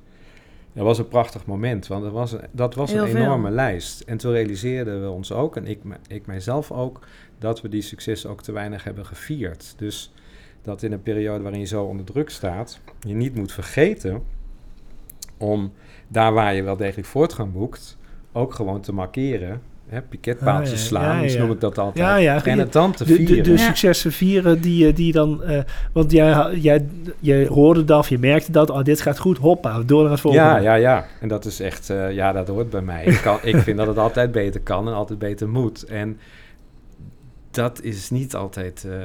[0.73, 3.21] Dat was een prachtig moment, want dat was een, dat was Heel een veel.
[3.21, 4.01] enorme lijst.
[4.01, 6.99] En toen realiseerden we ons ook, en ik, ik mijzelf ook,
[7.39, 9.73] dat we die successen ook te weinig hebben gevierd.
[9.77, 10.13] Dus
[10.61, 14.23] dat in een periode waarin je zo onder druk staat, je niet moet vergeten
[15.37, 15.73] om
[16.07, 17.97] daar waar je wel degelijk voortgang boekt,
[18.31, 19.61] ook gewoon te markeren.
[19.87, 21.39] Hè, piketpaaltjes Ah, ja, slaan, ja, dus ja.
[21.41, 22.05] noem ik dat altijd.
[22.05, 22.45] Ja, ja.
[22.45, 23.43] En het dan te De, de, vieren.
[23.43, 23.57] de Ja.
[23.57, 25.43] successen vieren die, eh, die dan...
[25.43, 25.59] eh,
[25.93, 26.87] want jij, jij,
[27.19, 30.47] jij hoorde dat, je merkte dat, oh, dit gaat goed, hoppa, door naar het volgende.
[30.47, 31.05] Ja, ja, ja.
[31.21, 33.05] En dat is echt, eh, ja, dat hoort bij mij.
[33.05, 35.83] Ik, kan, ik vind dat het altijd beter kan en altijd beter moet.
[35.83, 36.17] En
[37.51, 38.97] dat is niet altijd, eh,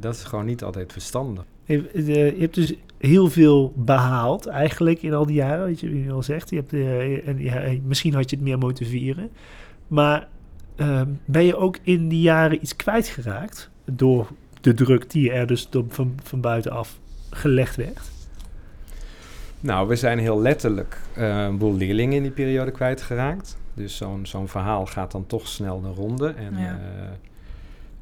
[0.00, 1.44] dat is gewoon niet altijd verstandig.
[1.64, 6.12] Je, je hebt dus heel veel behaald eigenlijk in al die jaren, wat je nu
[6.12, 6.50] al zegt.
[6.50, 6.72] Je hebt,
[7.26, 9.30] en, ja, misschien had je het meer moeten vieren.
[9.92, 10.28] Maar
[10.76, 14.28] eh, ben je ook in die jaren iets kwijtgeraakt door
[14.60, 16.98] de druk die er dus door- van, van buitenaf
[17.30, 18.10] gelegd werd?
[19.60, 23.56] Nou, we zijn heel letterlijk eh, een boel leerlingen in die periode kwijtgeraakt.
[23.74, 26.28] Dus zo'n zo'n verhaal gaat dan toch snel de ronde.
[26.28, 26.80] En Ja.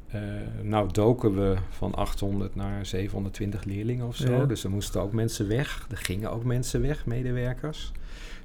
[0.07, 4.31] eh, eh, nou doken we van 800 naar 720 leerlingen of zo.
[4.33, 4.45] Ja.
[4.45, 5.85] Dus er moesten ook mensen weg.
[5.91, 7.91] Er gingen ook mensen weg, medewerkers.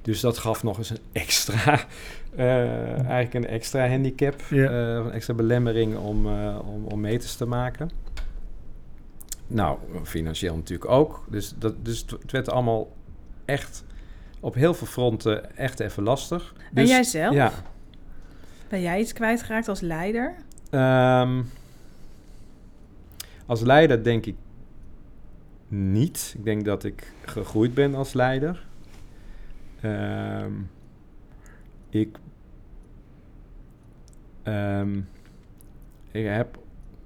[0.07, 1.73] Dus dat gaf nog eens een extra,
[2.35, 7.45] eh, eigenlijk een extra handicap, eh, een extra belemmering om, eh, om, om meters te
[7.45, 7.89] maken.
[9.47, 11.25] Nou, financieel natuurlijk ook.
[11.29, 12.91] Dus, dat, dus het werd allemaal
[13.45, 13.83] echt
[14.39, 16.53] op heel veel fronten echt even lastig.
[16.57, 17.33] en Dus, jij zelf?
[17.33, 17.51] Ja.
[18.69, 20.35] Ben jij iets kwijtgeraakt als leider?
[20.69, 21.41] Ehm,
[23.45, 24.35] als leider denk ik
[25.67, 26.33] niet.
[26.37, 28.65] Ik denk dat ik gegroeid ben als leider.
[29.81, 30.53] Ehm,
[31.89, 32.17] ik,
[34.43, 34.97] ehm,
[36.11, 36.57] ik, heb,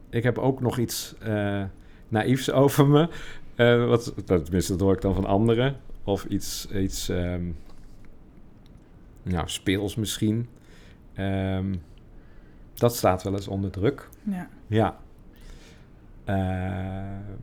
[0.10, 1.64] ik heb ook nog iets uh,
[2.08, 3.10] naïefs over me.
[3.56, 5.76] Uh, wat, tenminste, dat hoor ik dan van anderen.
[6.04, 7.58] Of iets, iets um,
[9.24, 10.48] nou, speels misschien.
[12.74, 14.10] Dat staat wel eens onder druk.
[14.24, 14.50] Ja.
[14.68, 15.00] Ja.
[16.26, 16.36] Uh,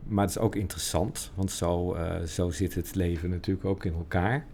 [0.07, 3.93] maar het is ook interessant, want zo, uh, zo zit het leven natuurlijk ook in
[3.93, 4.45] elkaar.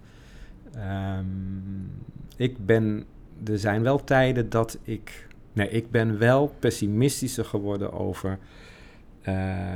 [0.77, 1.91] Um,
[2.37, 3.03] ik ben,
[3.43, 8.37] er zijn wel tijden dat ik, nee, ik ben wel pessimistischer geworden over uh,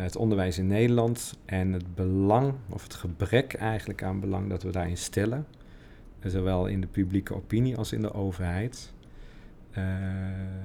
[0.02, 4.72] het onderwijs in Nederland en het belang, of het gebrek eigenlijk aan belang dat we
[4.72, 5.46] daarin stellen.
[6.24, 8.94] Zowel in de publieke opinie als in de overheid.
[9.78, 9.84] Uh,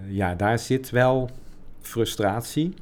[0.09, 1.31] ja, daar zit wel
[1.81, 2.75] frustratie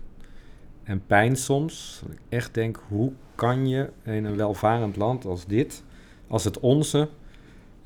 [0.83, 2.03] en pijn soms.
[2.11, 5.85] Ik echt denk, hoe kan je in een welvarend land als dit,
[6.27, 7.09] als het onze,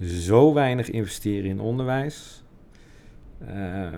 [0.01, 2.43] zo weinig investeren in onderwijs,
[3.49, 3.89] uh,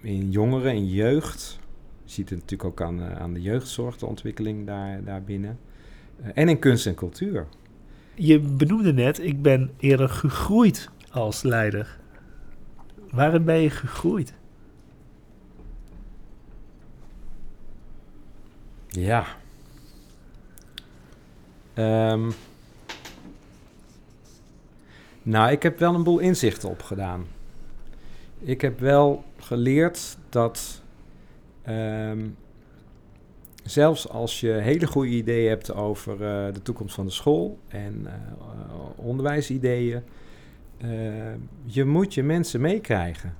[0.00, 1.58] in jongeren, in jeugd.
[2.04, 5.58] Je ziet het natuurlijk ook aan, uh, aan de jeugdzorg, de ontwikkeling daar, daarbinnen.
[6.20, 7.46] Uh, en in kunst en cultuur.
[8.14, 11.98] Je benoemde net, ik ben eerder gegroeid als leider.
[13.10, 14.34] Waarin ben je gegroeid?
[18.88, 19.26] Ja.
[21.74, 22.32] Um,
[25.28, 27.26] nou, ik heb wel een boel inzichten opgedaan.
[28.38, 30.82] Ik heb wel geleerd dat
[31.68, 32.36] um,
[33.64, 38.06] zelfs als je hele goede ideeën hebt over uh, de toekomst van de school en
[38.06, 38.12] uh,
[38.96, 40.02] onderwijsideeën,
[40.84, 40.90] uh,
[41.64, 43.34] je moet je mensen meekrijgen.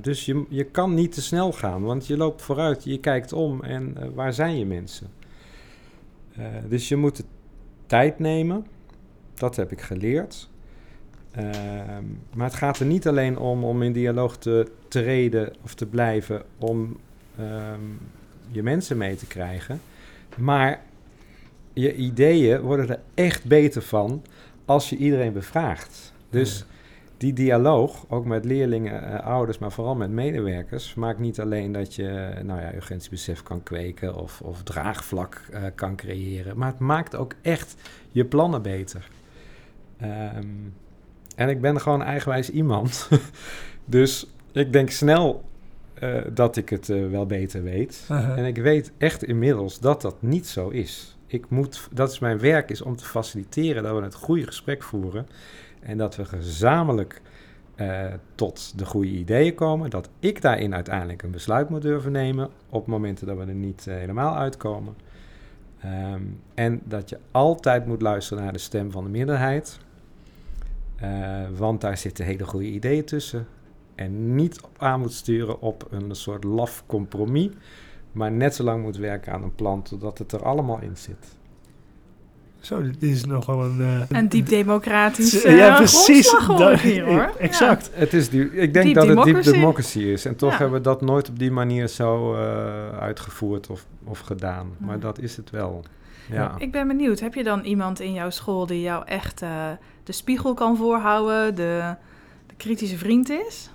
[0.00, 3.62] Dus je, je kan niet te snel gaan, want je loopt vooruit, je kijkt om
[3.62, 5.06] en waar zijn je mensen?
[6.68, 7.24] Dus je moet de
[7.86, 8.66] tijd nemen,
[9.34, 10.48] dat heb ik geleerd.
[11.36, 15.86] Ehm, maar het gaat er niet alleen om om in dialoog te treden of te
[15.86, 16.96] blijven om
[17.40, 17.98] um,
[18.50, 19.80] je mensen mee te krijgen.
[20.36, 20.80] Maar
[21.72, 24.22] je ideeën worden er echt beter van
[24.64, 26.12] als je iedereen bevraagt.
[26.30, 26.58] Dus...
[26.58, 26.74] Ja
[27.16, 31.94] die dialoog, ook met leerlingen, uh, ouders, maar vooral met medewerkers, maakt niet alleen dat
[31.94, 37.16] je nou ja, urgentiebesef kan kweken of, of draagvlak uh, kan creëren, maar het maakt
[37.16, 37.74] ook echt
[38.10, 39.08] je plannen beter.
[40.02, 40.74] Um,
[41.36, 43.08] en ik ben gewoon eigenwijs iemand.
[43.84, 45.44] dus ik denk snel
[46.02, 48.04] uh, dat ik het wel beter weet.
[48.08, 48.38] -huh.
[48.38, 51.18] En ik weet echt inmiddels dat dat niet zo is.
[51.26, 54.82] Ik moet, dat is mijn werk, is om te faciliteren dat we het goede gesprek
[54.82, 55.26] voeren.
[55.80, 57.20] En dat we gezamenlijk
[57.76, 59.90] uh, tot de goede ideeën komen.
[59.90, 63.84] Dat ik daarin uiteindelijk een besluit moet durven nemen op momenten dat we er niet
[63.84, 64.94] helemaal uitkomen.
[65.84, 69.78] Um, en dat je altijd moet luisteren naar de stem van de minderheid.
[71.02, 73.46] Uh, want daar zitten hele goede ideeën tussen.
[73.94, 77.50] En niet op aan moet sturen op een soort laf compromis.
[78.12, 81.36] Maar net zo lang moet werken aan een plan totdat het er allemaal in zit.
[82.60, 83.80] Zo, dit is nogal een...
[83.80, 86.30] Uh, een diep democratisch uh, ja, precies.
[86.46, 87.32] Dat, hier, hoor.
[87.38, 87.90] Exact.
[87.92, 87.98] Ja.
[87.98, 89.36] Het is die, ik denk deep dat democracy.
[89.36, 90.24] het diep democracy is.
[90.24, 90.56] En toch ja.
[90.56, 94.70] hebben we dat nooit op die manier zo uh, uitgevoerd of, of gedaan.
[94.78, 95.84] Maar dat is het wel.
[96.30, 96.54] Ja.
[96.58, 99.70] Ik ben benieuwd, heb je dan iemand in jouw school die jou echt uh,
[100.04, 101.94] de spiegel kan voorhouden, de,
[102.46, 103.70] de kritische vriend is?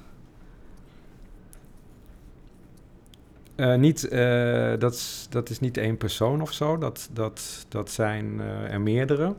[3.55, 7.91] Uh, niet, uh, dat, is, dat is niet één persoon of zo, dat, dat, dat
[7.91, 9.35] zijn er meerdere.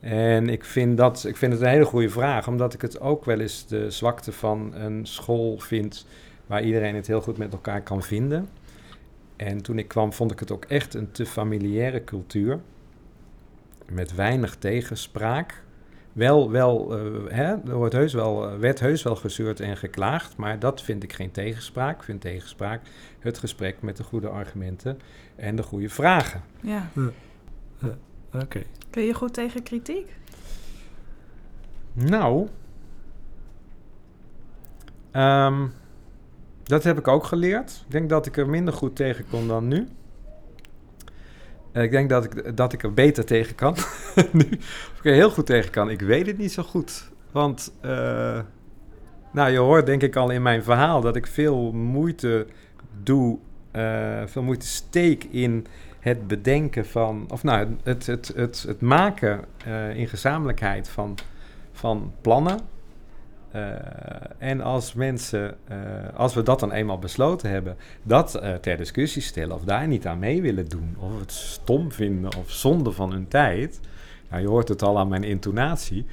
[0.00, 3.24] En ik vind, dat, ik vind het een hele goede vraag, omdat ik het ook
[3.24, 6.06] wel eens de zwakte van een school vind
[6.46, 8.48] waar iedereen het heel goed met elkaar kan vinden.
[9.38, 12.60] En toen ik kwam, vond ik het ook echt een te familiaire cultuur.
[13.90, 15.62] Met weinig tegenspraak.
[16.12, 20.58] Wel, wel uh, hè, er wordt heus wel, werd heus wel gezeurd en geklaagd, maar
[20.58, 21.96] dat vind ik geen tegenspraak.
[21.96, 22.80] Ik vind tegenspraak
[23.18, 24.98] het gesprek met de goede argumenten
[25.36, 26.42] en de goede vragen.
[26.60, 26.90] Ja.
[26.94, 27.04] Uh,
[27.84, 27.90] uh,
[28.32, 28.44] Oké.
[28.44, 28.66] Okay.
[28.90, 30.16] Kun je goed tegen kritiek?
[31.92, 32.48] Nou,
[35.12, 35.72] um,
[36.68, 37.82] dat heb ik ook geleerd.
[37.86, 39.88] Ik denk dat ik er minder goed tegen kon dan nu.
[41.72, 43.76] Ik denk dat ik, dat ik er beter tegen kan.
[44.32, 44.48] nu,
[44.92, 47.10] of ik er heel goed tegen kan, ik weet het niet zo goed.
[47.32, 48.40] Want, uh,
[49.32, 52.46] nou, je hoort denk ik al in mijn verhaal dat ik veel moeite
[53.02, 53.38] doe,
[53.72, 55.66] uh, veel moeite steek in
[56.00, 59.44] het bedenken van, of nou, het, het, het, het maken
[59.94, 61.18] in gezamenlijkheid van,
[61.72, 62.58] van plannen.
[63.50, 63.72] Eh,
[64.38, 65.76] en als mensen, eh,
[66.14, 70.06] als we dat dan eenmaal besloten hebben, dat eh, ter discussie stellen of daar niet
[70.06, 73.80] aan mee willen doen, of het stom vinden of zonde van hun tijd,
[74.30, 76.06] nou, je hoort het al aan mijn intonatie,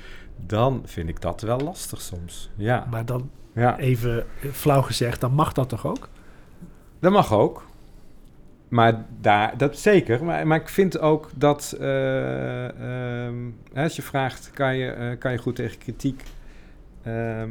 [0.45, 2.49] dan vind ik dat wel lastig soms.
[2.55, 3.77] Ja, Maar dan ja.
[3.77, 6.09] even flauw gezegd, dan mag dat toch ook?
[6.99, 7.65] dat mag ook.
[8.67, 10.23] Maar daar, dat zeker.
[10.23, 13.35] Maar, maar ik vind ook dat eh, ehm,
[13.75, 16.23] als je vraagt, kan je, kan je goed tegen kritiek?
[17.05, 17.49] Ehm,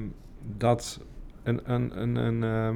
[0.58, 1.00] dat
[1.42, 2.74] een, een, een, een, ehm,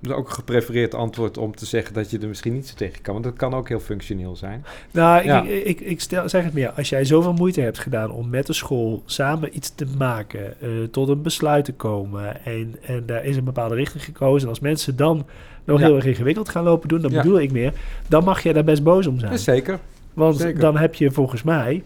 [0.00, 2.74] dat is ook een geprefereerd antwoord om te zeggen dat je er misschien niet zo
[2.74, 3.12] tegen kan.
[3.12, 4.64] Want dat kan ook heel functioneel zijn.
[4.90, 5.42] Nou, ik, Ja.
[5.42, 6.70] ik, ik, ik stel, zeg het meer.
[6.70, 10.68] Als jij zoveel moeite hebt gedaan om met de school samen iets te maken, eh,
[10.90, 14.60] tot een besluit te komen, en, en daar is een bepaalde richting gekozen, en als
[14.60, 15.26] mensen dan
[15.64, 15.86] nog Ja.
[15.86, 17.22] heel erg ingewikkeld gaan lopen doen, dan Ja.
[17.22, 17.72] bedoel ik meer,
[18.08, 19.38] dan mag jij daar best boos om zijn.
[19.38, 19.78] Zeker.
[20.14, 20.60] Want zeker.
[20.60, 21.82] dan heb je volgens mij,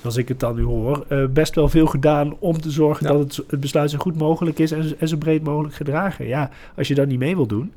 [0.00, 3.12] zoals ik het dan nu hoor, eh, best wel veel gedaan om te zorgen Ja.
[3.12, 6.26] dat het, het besluit zo goed mogelijk is en, zo- en zo breed mogelijk gedragen.
[6.26, 7.72] Ja, als je dat niet mee wil doen.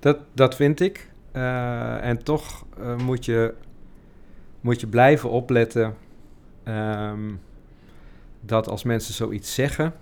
[0.00, 1.10] Dat, dat vind ik.
[1.32, 3.54] Eh, en toch eh, moet, je,
[4.60, 5.94] moet je blijven opletten
[6.64, 7.20] ehm,
[8.40, 9.92] dat als mensen zoiets zeggen,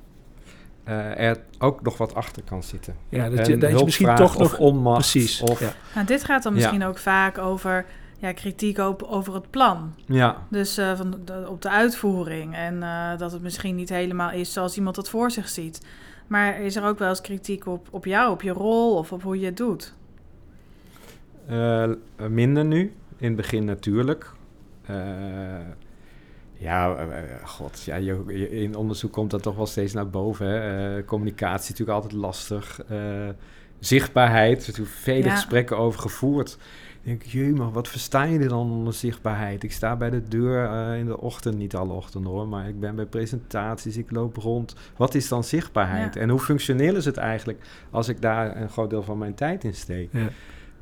[0.84, 2.94] eh, er ook nog wat achter kan zitten.
[3.08, 4.58] Ja, dat, je, dat je misschien toch nog...
[4.58, 5.10] onmacht.
[5.10, 5.72] Precies, Of, ja.
[5.94, 6.58] Nou, dit gaat dan Ja.
[6.58, 7.84] misschien ook vaak over
[8.24, 9.94] ja, kritiek op, over het plan.
[10.06, 10.46] ja.
[10.50, 12.54] Dus eh, van de, op de uitvoering.
[12.54, 15.86] En eh, dat het misschien niet helemaal is zoals iemand het voor zich ziet.
[16.26, 19.22] Maar is er ook wel eens kritiek op, op jou, op je rol of op
[19.22, 19.94] hoe je het doet?
[21.46, 21.90] Eh,
[22.28, 22.80] minder nu.
[23.16, 24.32] In het begin natuurlijk.
[26.52, 26.96] Ja,
[27.44, 27.82] god.
[27.82, 30.46] Ja, je, je- in onderzoek komt dat toch wel steeds naar boven.
[30.46, 31.04] Hè?
[31.04, 32.80] Communicatie is natuurlijk altijd lastig.
[33.78, 34.66] Zichtbaarheid.
[34.66, 35.30] Er zijn vele Ja.
[35.34, 36.58] gesprekken over gevoerd.
[37.04, 39.62] Ik denk, jee, maar wat versta je er dan onder zichtbaarheid?
[39.62, 42.80] Ik sta bij de deur eh, in de ochtend, niet alle ochtenden hoor, maar ik
[42.80, 44.74] ben bij presentaties, ik loop rond.
[44.96, 46.14] Wat is dan zichtbaarheid?
[46.14, 46.20] Ja.
[46.20, 47.58] En hoe functioneel is het eigenlijk
[47.90, 50.08] als ik daar een groot deel van mijn tijd in steek?
[50.12, 50.28] Ja.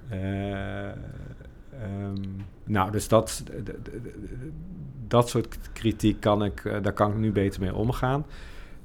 [0.08, 2.22] Eh, ehm,
[2.64, 3.42] nou, dus dat,
[5.08, 8.26] dat soort kritiek kan ik, eh, daar kan ik nu beter mee omgaan.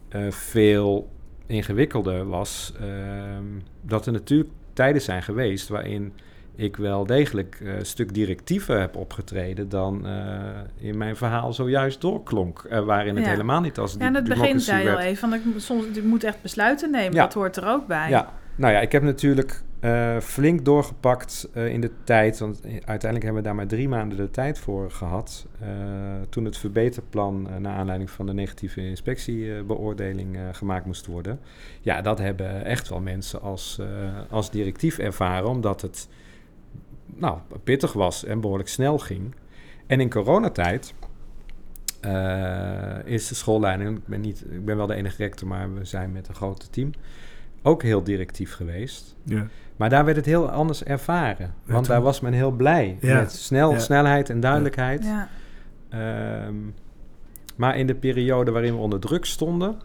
[0.08, 1.10] Eh, veel
[1.46, 3.46] ingewikkelder was ehm,
[3.82, 6.14] dat er natuurlijk tijden zijn geweest waarin
[6.60, 10.34] ik wel degelijk eh, een stuk directiever heb opgetreden dan eh,
[10.78, 12.64] in mijn verhaal zojuist doorklonk.
[12.70, 13.30] eh, waarin het Ja.
[13.32, 15.86] helemaal niet als Ja, aan het begin zei je al even, van, ik, moet- soms,
[15.98, 17.14] ik moet echt besluiten nemen.
[17.14, 17.24] Ja.
[17.24, 18.10] Dat hoort er ook bij.
[18.10, 19.62] Ja, nou ja, ik heb natuurlijk
[20.22, 22.40] flink doorgepakt in de tijd.
[22.40, 25.46] Want uiteindelijk hebben we daar maar drie maanden de tijd voor gehad.
[25.62, 25.68] eh,
[26.30, 31.40] toen het verbeterplan, naar aanleiding van de negatieve inspectiebeoordeling, gemaakt moest worden.
[31.82, 33.80] Ja, dat hebben echt wel mensen als,
[34.30, 36.08] als directief ervaren, omdat het
[37.16, 39.36] nou, pittig was en behoorlijk snel ging.
[39.88, 40.94] En in coronatijd
[42.02, 45.86] eh, is de schoolleiding, ik ben, niet, ik ben wel de enige rector, maar we
[45.86, 46.92] zijn met een groot team,
[47.64, 49.16] ook heel directief geweest.
[49.24, 49.48] Ja.
[49.76, 51.54] Maar daar werd het heel anders ervaren.
[51.66, 53.20] Ja, Want toen- daar was men heel blij Ja.
[53.20, 53.80] met snel, Ja.
[53.80, 55.04] snelheid en duidelijkheid.
[55.04, 55.30] Ja.
[55.90, 56.56] Ehm,
[57.56, 59.78] maar in de periode waarin we onder druk stonden,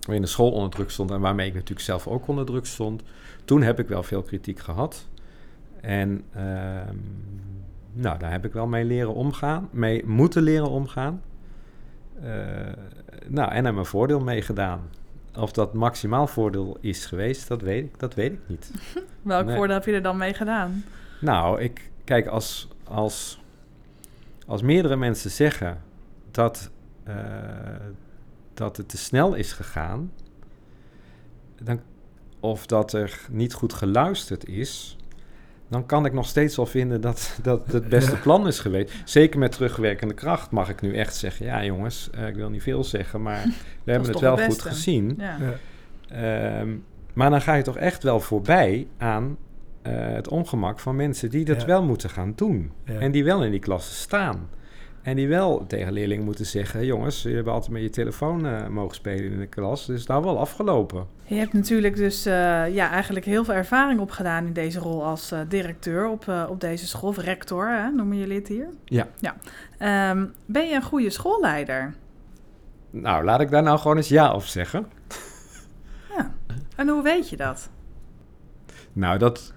[0.00, 3.02] waarin de school onder druk stond en waarmee ik natuurlijk zelf ook onder druk stond,
[3.44, 5.08] toen heb ik wel veel kritiek gehad.
[5.80, 6.96] En ehm,
[7.92, 11.22] nou, daar heb ik wel mee leren omgaan, mee moeten leren omgaan.
[12.22, 12.30] Eh,
[13.26, 14.80] nou, en er mijn voordeel mee gedaan.
[15.36, 18.70] Of dat maximaal voordeel is geweest, dat weet ik, dat weet ik niet.
[19.22, 19.56] Welk Nee.
[19.56, 20.84] voordeel heb je er dan mee gedaan?
[21.20, 23.40] Nou, ik kijk als, als,
[24.46, 25.82] als meerdere mensen zeggen
[26.30, 26.70] dat,
[27.04, 27.16] eh,
[28.54, 30.12] dat het te snel is gegaan,
[31.62, 31.80] dan,
[32.40, 34.96] of dat er niet goed geluisterd is,
[35.68, 38.92] dan kan ik nog steeds wel vinden dat dat het beste plan is geweest.
[39.04, 42.62] Zeker met terugwerkende kracht mag ik nu echt zeggen, ja jongens, eh, ik wil niet
[42.62, 43.44] veel zeggen, maar
[43.84, 45.14] we hebben het wel het goed gezien.
[45.18, 45.36] Ja.
[45.40, 45.54] Ja.
[46.60, 46.76] Ehm,
[47.12, 49.36] maar dan ga je toch echt wel voorbij aan
[49.82, 51.66] eh, het ongemak van mensen die dat Ja.
[51.66, 52.72] wel moeten gaan doen.
[52.84, 52.98] Ja.
[52.98, 54.48] En die wel in die klassen staan.
[55.02, 56.84] En die wel tegen leerlingen moeten zeggen...
[56.86, 59.86] jongens, je hebt altijd met je telefoon eh, mogen spelen in de klas.
[59.86, 61.06] Dus nou wel afgelopen.
[61.28, 65.32] Je hebt natuurlijk dus eh, ja, eigenlijk heel veel ervaring opgedaan in deze rol als
[65.32, 68.68] eh, directeur op, eh, op deze school, of rector hè, noemen jullie het hier.
[68.84, 69.08] Ja.
[69.18, 69.36] ja.
[69.78, 71.94] Ehm, ben je een goede schoolleider?
[72.90, 74.86] Nou, laat ik daar nou gewoon eens ja op zeggen.
[76.16, 76.34] Ja.
[76.76, 77.70] En hoe weet je dat?
[78.92, 79.52] Nou, dat...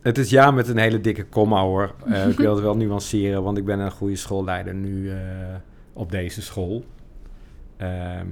[0.00, 1.94] Het is ja met een hele dikke komma hoor.
[2.30, 5.12] Ik wil het wel nuanceren, want ik ben een goede schoolleider nu
[5.92, 6.84] op deze school.
[7.76, 8.26] Ehm,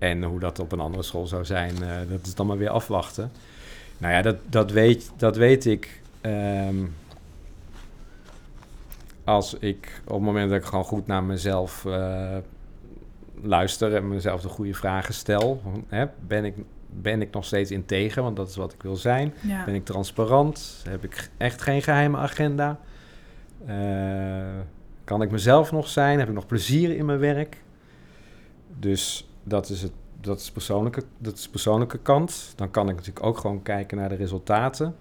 [0.00, 2.70] en hoe dat op een andere school zou zijn, eh, dat is dan maar weer
[2.70, 3.32] afwachten.
[3.98, 6.00] Nou ja, dat, dat, weet, dat weet ik.
[6.20, 6.76] ehm,
[9.24, 12.36] als ik op het moment dat ik gewoon goed naar mezelf eh,
[13.42, 15.62] luister en mezelf de goede vragen stel.
[15.88, 16.54] Hè, ben, ik,
[16.86, 19.34] ben ik nog steeds integer, want dat is wat ik wil zijn?
[19.40, 19.64] Ja.
[19.64, 20.82] Ben ik transparant?
[20.88, 22.78] Heb ik echt geen geheime agenda?
[23.66, 23.76] Eh,
[25.04, 26.18] kan ik mezelf nog zijn?
[26.18, 27.62] Heb ik nog plezier in mijn werk?
[28.78, 32.52] Dus dat is, het, dat is, persoonlijke, dat is persoonlijke kant.
[32.56, 34.96] Dan kan ik natuurlijk ook gewoon kijken naar de resultaten.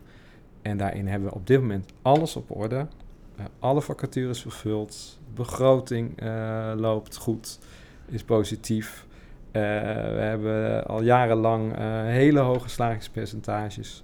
[0.61, 2.87] En daarin hebben we op dit moment alles op orde.
[3.35, 5.19] Eh, alle vacatures vervuld.
[5.33, 7.59] Begroting eh, loopt goed,
[8.05, 9.05] is positief.
[9.51, 14.03] Eh, we hebben al jarenlang hele hoge slagingspercentages.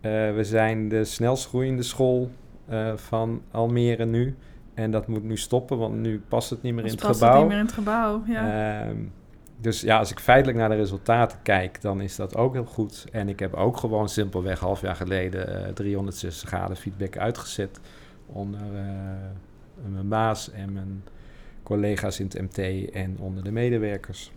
[0.00, 2.30] We zijn de snelst groeiende school
[2.94, 4.36] van Almere nu.
[4.74, 7.28] En dat moet nu stoppen, want nu past het niet meer in het past het
[7.28, 7.40] gebouw.
[7.40, 8.22] niet meer in het gebouw.
[8.26, 8.86] Ja.
[9.56, 13.04] Dus ja, als ik feitelijk naar de resultaten kijk, dan is dat ook heel goed.
[13.12, 17.80] En ik heb ook gewoon simpelweg half jaar geleden eh, 360 graden feedback uitgezet
[18.26, 21.04] onder eh, mijn baas en mijn
[21.62, 24.32] collega's in het MT en onder de medewerkers.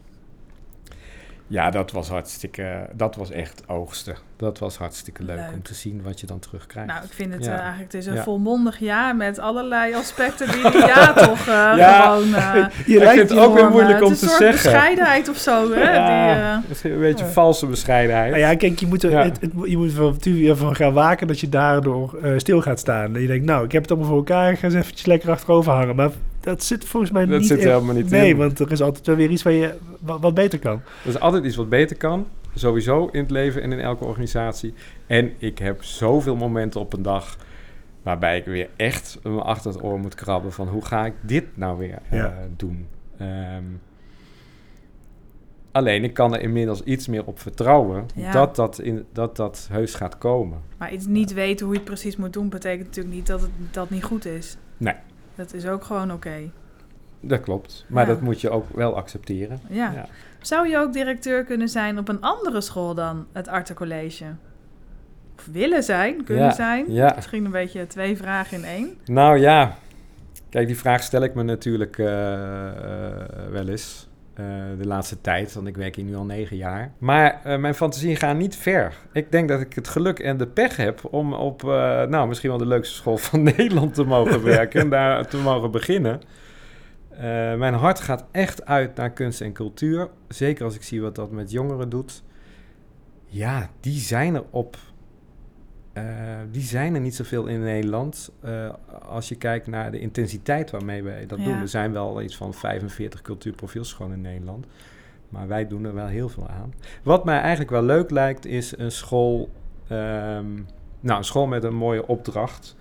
[1.50, 4.16] Ja, dat was hartstikke, dat was echt oogsten.
[4.38, 5.54] Dat was hartstikke leuk, Leuk.
[5.54, 6.90] om te zien wat je dan terugkrijgt.
[6.90, 7.52] Nou, ik vind het Ja.
[7.54, 8.24] eh, eigenlijk het is een Ja.
[8.24, 12.02] volmondig jaar met allerlei aspecten die ja toch eh, Ja.
[12.02, 12.36] gewoon...
[12.36, 14.72] eh, Je ik lijkt het ook weer moeilijk om het te is een soort zeggen.
[14.72, 15.80] bescheidenheid of zo, hè?
[15.94, 18.30] Ja, Die, eh, misschien een beetje valse bescheidenheid.
[18.30, 19.24] Nou ja, kijk, je moet er, Ja.
[19.24, 22.62] het, het- je moet er van, natuurlijk van gaan waken dat je daardoor eh, stil
[22.62, 23.16] gaat staan.
[23.16, 25.30] En je denkt, nou, ik heb het allemaal voor elkaar, ik ga eens eventjes lekker
[25.32, 25.96] achterover hangen.
[25.96, 26.10] Maar
[26.48, 28.38] dat zit volgens mij Dat niet zit echt- helemaal niet Nee, in.
[28.38, 30.82] want er is altijd wel weer iets waar je, wat, wat beter kan.
[31.04, 32.28] Er is altijd iets wat beter kan.
[32.56, 34.74] Sowieso in het leven en in elke organisatie.
[35.08, 37.38] En ik heb zoveel momenten op een dag
[38.04, 41.44] waarbij ik weer echt me achter het oor moet krabben van hoe ga ik dit
[41.54, 42.26] nou weer eh,
[42.58, 42.88] doen.
[43.18, 43.64] Ehm,
[45.72, 48.32] alleen ik kan er inmiddels iets meer op vertrouwen Ja.
[48.32, 50.62] dat, dat, in, dat dat heus gaat komen.
[50.78, 53.50] Maar iets niet weten hoe je het precies moet doen, betekent natuurlijk niet dat het
[53.72, 54.58] dat niet goed is.
[54.78, 54.96] Nee.
[55.38, 56.50] Dat is ook gewoon oké.
[57.20, 57.86] Dat klopt.
[57.88, 58.14] Maar Ja.
[58.14, 59.60] dat moet je ook wel accepteren.
[59.70, 59.92] Ja.
[59.92, 60.06] Ja.
[60.42, 64.26] Zou je ook directeur kunnen zijn op een andere school dan het Arte College?
[65.38, 66.92] Of willen zijn, kunnen Ja, zijn?
[66.92, 67.14] ja.
[67.16, 68.98] Misschien een beetje twee vragen in één.
[69.06, 69.76] Nou ja,
[70.50, 72.08] kijk, die vraag stel ik me natuurlijk eh,
[72.68, 74.07] eh, wel eens.
[74.38, 74.46] Eh,
[74.78, 76.92] de laatste tijd, want ik werk hier nu al negen jaar.
[76.98, 78.94] Maar eh, mijn fantasieën gaan niet ver.
[79.12, 82.50] Ik denk dat ik het geluk en de pech heb om op, eh, nou, misschien
[82.50, 86.22] wel de leukste school van Nederland te mogen werken en daar te mogen beginnen.
[87.58, 90.10] Mijn hart gaat echt uit naar kunst en cultuur.
[90.28, 92.24] Zeker als ik zie wat dat met jongeren doet.
[93.26, 94.78] Ja, die zijn er op
[95.98, 98.32] eh, die zijn er niet zoveel in Nederland.
[98.42, 98.70] Eh,
[99.08, 101.44] als je kijkt naar de intensiteit waarmee wij dat Ja.
[101.46, 101.58] doen.
[101.62, 104.66] Er zijn wel iets van 45 cultuurprofielscholen in Nederland.
[105.30, 106.74] Maar wij doen er wel heel veel aan.
[107.04, 109.50] Wat mij eigenlijk wel leuk lijkt, is een school.
[109.88, 110.54] ehm,
[111.00, 112.76] nou, een school met een mooie opdracht.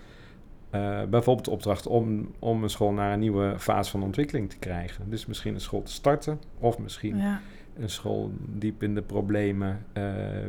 [0.71, 4.59] Eh, bijvoorbeeld de opdracht om, om een school naar een nieuwe fase van ontwikkeling te
[4.59, 5.11] krijgen.
[5.11, 7.41] Dus misschien een school te starten, of misschien Ja.
[7.81, 10.05] Een school diep in de problemen eh,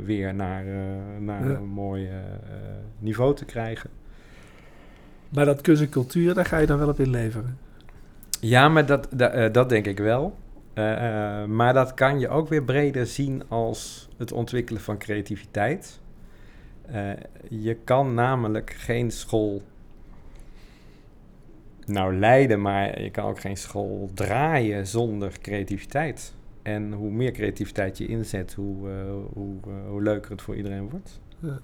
[0.05, 0.73] weer naar, eh,
[1.19, 1.55] naar Ja.
[1.55, 2.13] een mooi eh,
[2.99, 3.89] niveau te krijgen.
[5.30, 7.57] Maar dat kunst en cultuur, daar ga je dan wel op inleveren.
[8.39, 10.38] Ja, maar dat, da- eh, dat denk ik wel.
[11.47, 15.99] Maar dat kan je ook weer breder zien als het ontwikkelen van creativiteit.
[17.49, 19.61] Je kan namelijk geen school
[21.86, 26.34] nou leiden, maar je kan ook geen school draaien zonder creativiteit.
[26.68, 28.95] En hoe meer creativiteit je inzet, hoe, eh,
[29.34, 31.20] hoe, eh, hoe leuker het voor iedereen wordt.
[31.39, 31.59] Ja.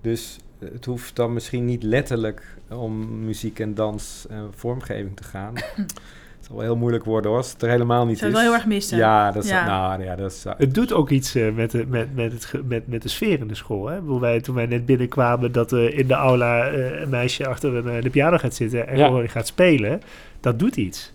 [0.00, 5.54] Dus het hoeft dan misschien niet letterlijk om muziek en dans en vormgeving te gaan.
[5.76, 8.36] het zal wel heel moeilijk worden hoor, als het er helemaal niet Zou is.
[8.36, 8.98] het wel heel erg missen.
[8.98, 9.66] Ja, dat is, Ja.
[9.66, 12.62] Nou, ja, dat is, Het doet ook iets eh, met, de, met, met, het, ge-
[12.64, 13.86] met, met de sfeer in de school.
[13.86, 13.94] Hè?
[13.96, 17.46] Ik bedoel, wij, toen wij net binnenkwamen dat eh, in de aula eh, een meisje
[17.46, 19.06] achter een, eh, de piano gaat zitten en Ja.
[19.06, 20.00] gewoon gaat spelen.
[20.40, 21.12] Dat doet iets.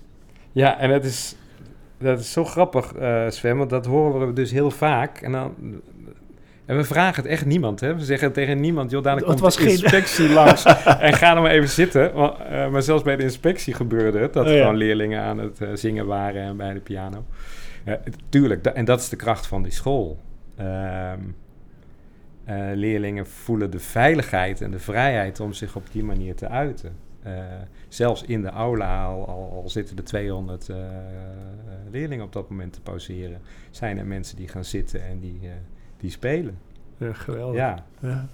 [0.52, 1.36] Ja, en dat is,
[2.02, 5.22] dat is zo grappig, eh Sven, want dat horen we dus heel vaak.
[5.22, 5.56] En, dan,
[6.66, 7.96] en we vragen het echt niemand, hè.
[7.96, 10.64] We zeggen tegen niemand, joh, dadelijk komt was de geen- inspectie langs
[11.00, 12.14] en ga er maar even zitten.
[12.14, 14.58] Want, eh, maar zelfs bij de inspectie gebeurde het, dat Oh, ja.
[14.60, 17.26] gewoon leerlingen aan het eh, zingen waren en bij de piano.
[18.30, 20.20] Tuurlijk, da- en dat is de kracht van die school.
[20.58, 21.20] Ehm,
[22.46, 26.96] eh, leerlingen voelen de veiligheid en de vrijheid om zich op die manier te uiten.
[27.24, 27.32] Eh,
[27.88, 30.76] zelfs in de aula, al, al, al zitten er 200 eh,
[31.92, 33.40] leerlingen op dat moment te pauzeren,
[33.72, 35.50] zijn er mensen die gaan zitten en die, eh,
[36.00, 36.58] die spelen.
[36.98, 37.56] Ja, geweldig.
[37.58, 38.26] Ja, Ja.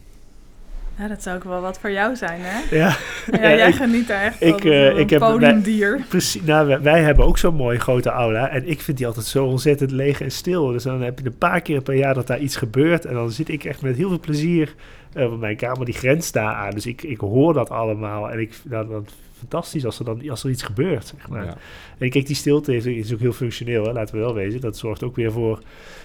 [1.00, 2.76] Ja, dat zou ook wel wat voor jou zijn, hè?
[2.78, 2.96] Ja,
[3.32, 4.72] Ja, Ja, jij ik- geniet daar echt ik, van.
[4.72, 6.02] eh, een ik heb- podiumdier.
[6.10, 6.42] precies.
[6.42, 8.50] Nou, wij, wij hebben ook zo'n mooie grote aula.
[8.50, 10.68] En ik vind die altijd zo ontzettend leeg en stil.
[10.68, 13.06] Dus dan heb je een paar keer per jaar dat daar iets gebeurt.
[13.06, 14.76] En dan zit ik echt met heel veel plezier.
[15.14, 16.72] Eh, want mijn kamer die grenst daar aan.
[16.72, 18.30] Dus ik, ik hoor dat allemaal.
[18.32, 19.06] En ik, dan, dan
[19.38, 21.08] fantastisch als er dan als er iets gebeurt.
[21.08, 21.46] Zeg maar.
[21.46, 21.58] Ja.
[21.98, 24.62] En kijk, die stilte is, is ook heel functioneel, hè, laten we wel wezen.
[24.62, 25.60] Dat zorgt ook weer voor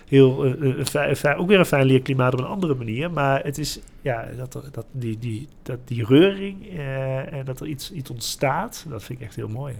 [0.08, 3.10] heel, eh, een fi- fi- ook weer een fijn leerklimaat op een andere manier.
[3.10, 7.60] Maar het is, ja, dat, er, dat, die, die, dat die reuring eh, en dat
[7.60, 9.74] er iets, iets ontstaat, dat vind ik echt heel mooi.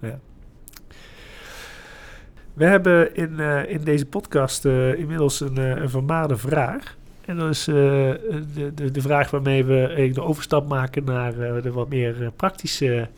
[0.00, 0.18] Ja.
[2.54, 6.96] We hebben in, eh, in deze podcast eh, inmiddels een, eh, een vermaarde vraag.
[7.28, 7.74] En dat is eh,
[8.54, 12.22] de, de, de vraag waarmee we eh, de overstap maken naar eh, de wat meer
[12.22, 13.08] eh, praktische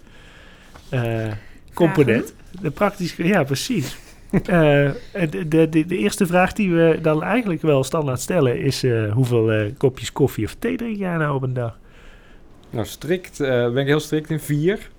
[0.89, 1.33] eh,
[1.75, 2.35] component.
[2.61, 3.97] De praktische, ja, precies.
[4.33, 4.91] Eh,
[5.31, 9.13] de, de, de, de eerste vraag die we dan eigenlijk wel standaard stellen is: eh,
[9.13, 11.79] hoeveel eh, kopjes koffie of thee drink jij nou op een dag?
[12.71, 14.91] Nou, strikt, eh, ben ik heel strikt in vier.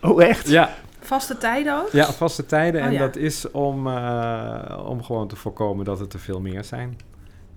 [0.00, 0.48] Oh, echt?
[0.48, 1.92] Ja, Vaste tijden ook?
[1.92, 2.80] ja vaste tijden.
[2.80, 2.98] Oh, en ja.
[2.98, 6.98] dat is om, eh, om gewoon te voorkomen dat het er veel meer zijn.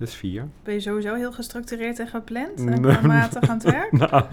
[0.01, 0.47] Dus vier.
[0.63, 2.65] Ben je sowieso heel gestructureerd en gepland?
[2.65, 3.91] En planmatig aan het werk?
[4.09, 4.23] Nou,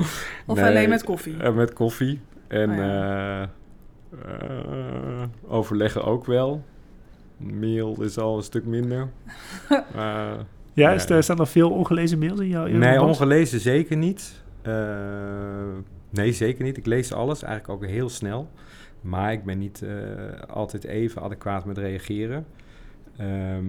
[0.47, 1.37] Of nee, alleen met koffie?
[1.37, 2.21] eh, met koffie.
[2.49, 6.64] En Oh, eh, eh, overleggen ook wel.
[7.37, 9.09] Mail is al een stuk minder.
[9.95, 10.33] Eh,
[10.73, 13.97] Ja, is er, staan er veel ongelezen mails in jouw in jouw nee, ongelezen zeker
[13.97, 14.43] niet.
[14.62, 14.73] Eh,
[16.11, 16.77] nee, zeker niet.
[16.77, 18.49] Ik lees alles eigenlijk ook heel snel.
[19.01, 19.91] Maar ik ben niet eh,
[20.49, 22.47] altijd even adequaat met reageren.
[23.16, 23.64] Ehm,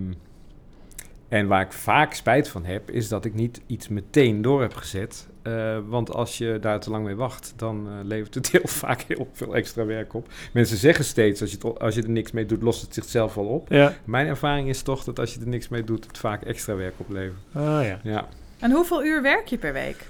[1.30, 4.74] en waar ik vaak spijt van heb, is dat ik niet iets meteen door heb
[4.74, 5.28] gezet.
[5.42, 9.02] Eh, want als je daar te lang mee wacht, dan eh, levert het heel vaak
[9.02, 10.28] heel veel extra werk op.
[10.54, 13.34] Mensen zeggen steeds, als je, het, als je er niks mee doet, lost het zichzelf
[13.34, 13.70] wel op.
[13.70, 13.94] Ja.
[14.04, 16.94] Mijn ervaring is toch dat als je er niks mee doet, het vaak extra werk
[16.98, 17.40] oplevert.
[17.54, 18.00] Ah ja.
[18.04, 18.28] Ja.
[18.60, 20.06] En hoeveel uur werk je per week?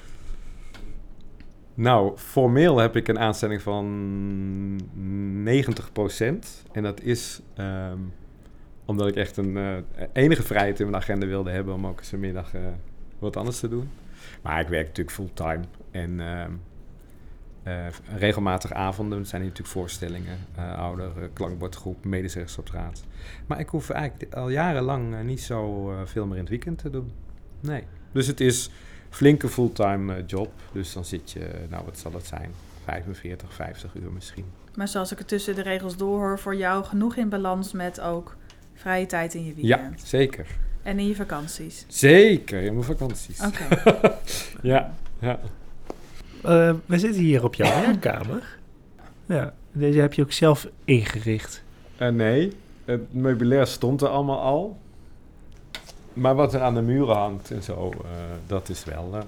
[1.74, 3.86] Nou, formeel heb ik een aanstelling van
[5.46, 5.50] 90%.
[6.72, 7.98] En dat is ehm,
[8.90, 9.78] omdat ik echt een eh,
[10.14, 12.62] enige vrijheid in mijn agenda wilde hebben om ook eens een middag eh,
[13.20, 13.90] wat anders te doen.
[14.42, 15.64] Maar ik werk natuurlijk fulltime.
[15.92, 16.52] En ehm,
[17.64, 17.88] eh,
[18.18, 20.38] regelmatig avonden zijn hier natuurlijk voorstellingen.
[20.78, 23.04] ouder, klankbordgroep, medezeggenschapsraad.
[23.48, 27.12] Maar ik hoef eigenlijk al jarenlang niet zo veel meer in het weekend te doen.
[27.60, 27.84] Nee.
[28.12, 28.70] Dus het is
[29.10, 30.52] flinke fulltime job.
[30.72, 32.52] Dus dan zit je, nou wat zal het zijn,
[32.84, 34.46] 45, 50 uur misschien.
[34.76, 38.38] Maar zoals ik het tussen de regels doorhoor, voor jou genoeg in balans met ook
[38.80, 40.02] vrije tijd in je Ja, weekend.
[40.06, 40.46] zeker.
[40.84, 41.86] En in je vakanties.
[41.88, 43.40] Zeker, in mijn vakanties.
[43.46, 43.64] Oké.
[44.62, 45.40] Ja, ja.
[46.44, 48.58] Eh, we zitten hier op jouw werkkamer.
[49.26, 51.64] Ja, deze heb je ook zelf ingericht.
[51.98, 52.54] Eh, nee,
[52.86, 54.78] het meubilair stond er allemaal al.
[56.14, 58.10] Maar wat er aan de muren hangt en zo, eh,
[58.48, 59.24] dat is wel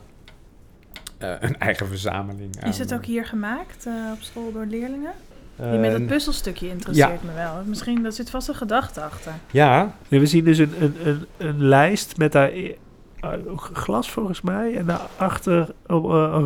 [1.18, 2.56] een eigen verzameling.
[2.56, 5.12] Is aan, het ook hier gemaakt eh, op school door leerlingen?
[5.56, 7.54] Die met het puzzelstukje interesseert me wel.
[7.66, 9.32] Misschien, daar zit vast een gedachte achter.
[9.52, 14.12] Ja, Ja, we zien dus een, een, een, een lijst met daar eh, ook glas
[14.12, 14.76] volgens mij.
[14.76, 15.96] En daarachter eh,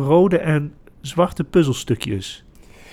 [0.06, 2.44] rode en zwarte puzzelstukjes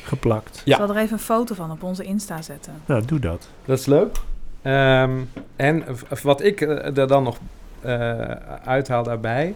[0.04, 0.62] geplakt.
[0.66, 0.72] Ja.
[0.72, 2.74] Ik zal er even een foto van op onze Insta zetten.
[2.86, 3.50] Nou, doe dat.
[3.66, 4.18] dat is leuk.
[4.62, 5.12] Ehm,
[5.56, 5.84] en
[6.24, 7.38] wat ik eh, er dan nog
[7.82, 8.20] eh,
[8.66, 9.54] uithaal daarbij,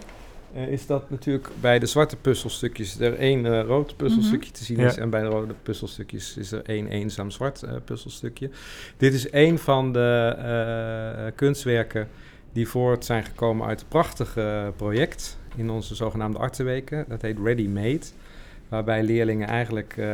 [0.57, 4.79] eh, is dat natuurlijk bij de zwarte puzzelstukjes er één eh, rood puzzelstukje te zien
[4.79, 4.95] is.
[4.95, 5.01] Ja.
[5.01, 8.49] En bij de rode puzzelstukjes is er één eenzaam zwart eh, puzzelstukje.
[8.97, 12.07] Dit is één van de kunstwerken
[12.51, 14.37] die voort zijn gekomen uit een prachtig
[14.75, 17.05] project in onze zogenaamde artenweken.
[17.07, 18.05] Dat heet Ready Made.
[18.69, 20.07] Waarbij leerlingen eigenlijk eh,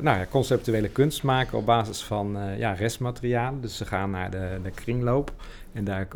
[0.00, 3.60] nou ja, conceptuele kunst maken op basis van eh, ja, restmaterialen.
[3.60, 5.32] Dus ze gaan naar de, de kringloop
[5.72, 6.08] en daar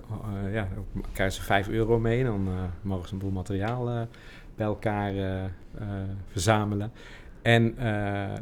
[0.53, 0.69] ja,
[1.13, 2.25] krijgen ze 5 euro mee.
[2.25, 2.49] Dan
[2.83, 4.09] mogen ze een boel materiaal
[4.57, 5.13] bij elkaar
[6.31, 6.93] verzamelen.
[7.43, 7.75] En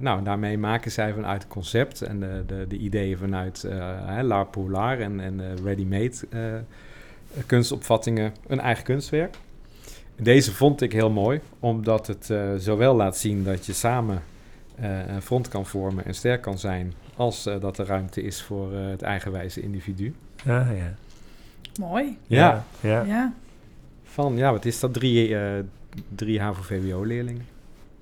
[0.00, 3.66] nou, daarmee maken zij vanuit het concept en de, de, de ideeën vanuit
[4.22, 6.12] L'Art pour en, en ready-made
[7.46, 9.36] kunstopvattingen een eigen kunstwerk.
[10.16, 14.22] Deze vond ik heel mooi, omdat het eh, zowel laat zien dat je samen
[14.74, 18.42] eh, een front kan vormen en sterk kan zijn, als eh, dat er ruimte is
[18.42, 20.14] voor eh, het eigenwijze individu.
[20.44, 20.94] Ja, ja.
[21.80, 22.18] Mooi.
[22.26, 22.64] Ja.
[22.80, 23.02] ja.
[23.02, 23.32] Ja.
[24.04, 24.92] Van, ja, wat is dat?
[24.92, 25.64] Drie, eh
[26.14, 27.46] drie HAVO-VWO-leerlingen.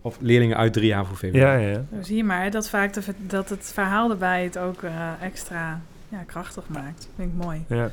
[0.00, 1.38] Of leerlingen uit drie HAVO-VWO.
[1.38, 1.84] Ja, ja.
[2.00, 5.80] Zie je maar hè, dat, vaak de, dat het verhaal erbij het ook eh, extra
[6.08, 7.08] ja, krachtig maakt.
[7.16, 7.64] Vind ik mooi.
[7.68, 7.90] ja.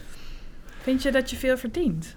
[0.81, 2.15] Vind je dat je veel verdient?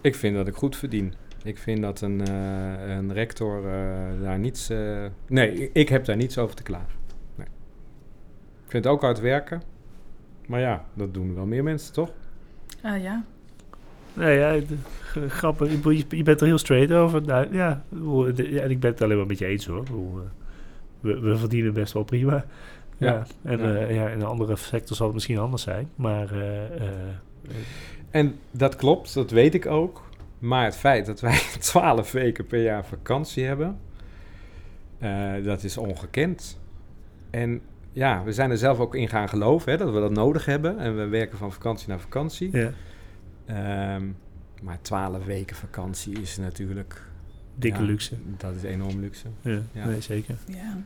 [0.00, 1.14] Ik vind dat ik goed verdien.
[1.44, 4.70] Ik vind dat een, eh, een rector eh, daar niets...
[4.70, 6.98] eh, nee, ik- heb daar niets over te klagen.
[7.34, 7.46] Nee.
[8.64, 9.62] Ik vind het ook hard werken.
[10.46, 12.12] Maar ja, dat doen wel meer mensen, toch?
[12.82, 13.24] Ah ja.
[14.14, 14.60] Nee, ja,
[15.28, 15.70] grappig.
[16.08, 17.22] Je- bent er heel straight over.
[17.22, 17.84] Nou, ja,
[18.62, 19.84] en ik ben het alleen maar met je eens hoor.
[21.00, 22.44] We, we verdienen best wel prima.
[22.96, 23.06] Ja.
[23.12, 23.26] Ja.
[23.42, 23.74] En Ja.
[23.74, 25.88] eh, ja, in een andere sector zal het misschien anders zijn.
[25.94, 26.88] Maar eh, eh,
[28.10, 30.08] En dat klopt, dat weet ik ook.
[30.38, 33.78] Maar het feit dat wij twaalf weken per jaar vakantie hebben...
[34.98, 36.58] Eh, dat is ongekend.
[37.30, 37.60] En
[37.92, 40.78] ja, we zijn er zelf ook in gaan geloven hè, dat we dat nodig hebben.
[40.78, 42.56] En we werken van vakantie naar vakantie.
[42.56, 42.72] Ja,
[43.50, 44.04] Ehm,
[44.62, 47.02] maar twaalf weken vakantie is natuurlijk...
[47.54, 48.14] dikke ja, luxe.
[48.36, 49.26] Dat is enorm luxe.
[49.42, 49.86] Ja, Ja.
[49.86, 50.36] Nee, zeker.
[50.46, 50.82] Ja.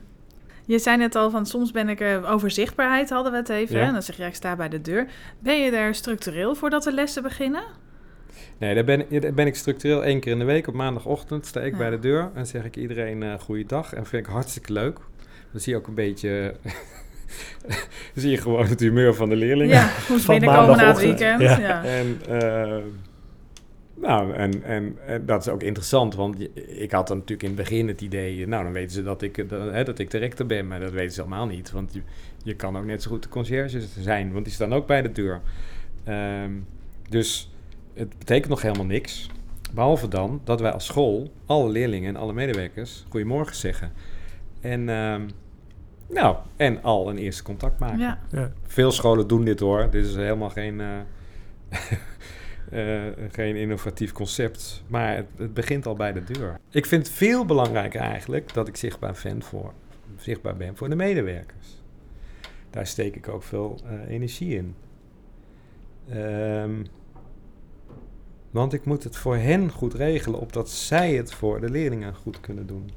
[0.65, 3.77] Je zei net al van soms ben ik er over zichtbaarheid hadden we het even.
[3.77, 3.85] Ja.
[3.85, 5.05] En dan zeg je ja, ik sta bij de deur.
[5.39, 7.63] Ben je daar structureel voordat de lessen beginnen?
[8.57, 10.67] Nee, daar ben, daar ben ik structureel één keer in de week.
[10.67, 11.77] Op maandagochtend sta ik Ja.
[11.77, 13.93] bij de deur en zeg ik iedereen eh goeiedag.
[13.93, 14.97] En vind ik hartstikke leuk.
[15.51, 16.55] Dan zie je ook een beetje...
[17.67, 17.75] dan
[18.15, 19.75] zie je gewoon het humeur van de leerlingen.
[19.75, 21.19] Ja, hoe Van binnenkomen na het maandagochtend.
[21.19, 21.41] weekend.
[21.41, 21.59] Ja.
[21.59, 21.83] Ja.
[21.83, 22.77] En, eh,
[23.95, 26.39] nou, en, en, en dat is ook interessant, want
[26.79, 29.37] ik had dan natuurlijk in het begin het idee, nou dan weten ze dat ik,
[29.37, 31.93] eh, dat, hè, dat ik de rector ben, maar dat weten ze allemaal niet, want
[31.93, 32.01] je,
[32.43, 35.11] je kan ook net zo goed de conciërge zijn, want die staan ook bij de
[35.11, 35.41] deur.
[36.03, 36.51] Ehm,
[37.09, 37.51] dus
[37.93, 39.29] het betekent nog helemaal niks,
[39.73, 43.91] behalve dan dat wij als school, alle leerlingen en alle medewerkers, goedemorgen zeggen.
[44.61, 45.21] En, ehm,
[46.09, 47.99] nou, en al een eerste contact maken.
[47.99, 48.19] Ja.
[48.31, 48.51] Ja.
[48.63, 49.89] Veel scholen doen dit hoor.
[49.89, 50.87] Dit is helemaal geen, eh,
[52.75, 54.83] eh, geen innovatief concept.
[54.87, 56.59] Maar het, het begint al bij de deur.
[56.69, 59.73] Ik vind het veel belangrijker eigenlijk dat ik zichtbaar ben voor,
[60.17, 61.81] zichtbaar ben voor de medewerkers.
[62.69, 64.75] Daar steek ik ook veel eh, energie in.
[66.09, 66.83] Ehm,
[68.51, 72.39] want ik moet het voor hen goed regelen, opdat zij het voor de leerlingen goed
[72.39, 72.89] kunnen doen.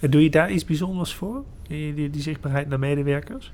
[0.00, 1.44] En doe je daar iets bijzonders voor?
[1.62, 3.52] Die, die, die zichtbaarheid naar medewerkers?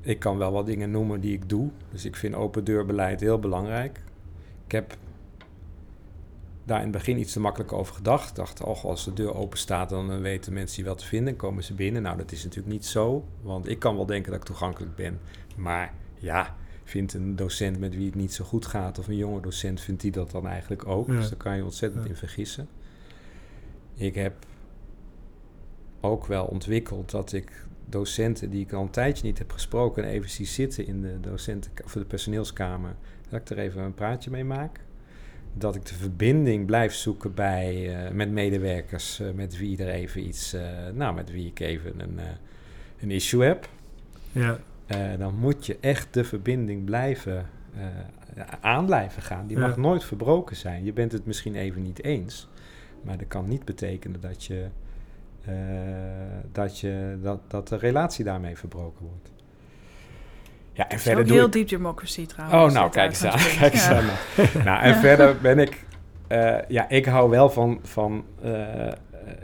[0.00, 1.70] Ik kan wel wat dingen noemen die ik doe.
[1.90, 4.00] Dus ik vind open deurbeleid heel belangrijk.
[4.70, 4.96] Ik heb
[6.64, 8.28] daar in het begin iets te makkelijk over gedacht.
[8.28, 11.06] Ik dacht, oh, als de deur open staat, dan eh, weten mensen die wel te
[11.06, 11.36] vinden.
[11.36, 12.02] komen ze binnen.
[12.02, 13.24] Nou, dat is natuurlijk niet zo.
[13.42, 15.20] Want ik kan wel denken dat ik toegankelijk ben.
[15.56, 18.98] Maar ja, vindt een docent met wie het niet zo goed gaat...
[18.98, 21.06] of een jonge docent, vindt die dat dan eigenlijk ook.
[21.06, 21.14] Ja.
[21.14, 22.10] Dus daar kan je ontzettend Ja.
[22.10, 22.68] in vergissen.
[23.94, 24.46] Ik heb
[26.00, 30.04] ook wel ontwikkeld dat ik docenten die ik al een tijdje niet heb gesproken...
[30.04, 32.96] even zie zitten in de, docenten, of de personeelskamer...
[33.30, 34.80] dat ik er even een praatje mee maak.
[35.54, 39.20] Dat ik de verbinding blijf zoeken bij, eh, met medewerkers...
[39.20, 40.52] eh, met wie er even iets...
[40.52, 40.62] eh,
[40.94, 42.18] nou, met wie ik even een,
[43.00, 43.68] een issue heb.
[44.32, 44.58] Ja.
[45.18, 47.46] Dan moet je echt de verbinding blijven
[48.60, 49.46] aan blijven gaan.
[49.46, 49.66] Die Ja.
[49.66, 50.84] mag nooit verbroken zijn.
[50.84, 52.48] Je bent het misschien even niet eens,
[53.02, 54.66] maar dat kan niet betekenen dat je,
[56.52, 59.32] dat, je dat, dat de relatie daarmee verbroken wordt.
[60.72, 61.52] Ja, en verder ook doe heel ik.
[61.52, 62.58] deep democracy trouwens.
[62.62, 63.30] Oh, nou, dat kijk eens aan.
[63.30, 63.58] uitgangspunt.
[63.60, 63.96] Kijk eens Ja.
[63.96, 64.64] aan.
[64.64, 65.84] Nou, en verder ben ik...
[66.28, 67.80] eh, ja, ik hou wel van...
[67.82, 68.52] van eh,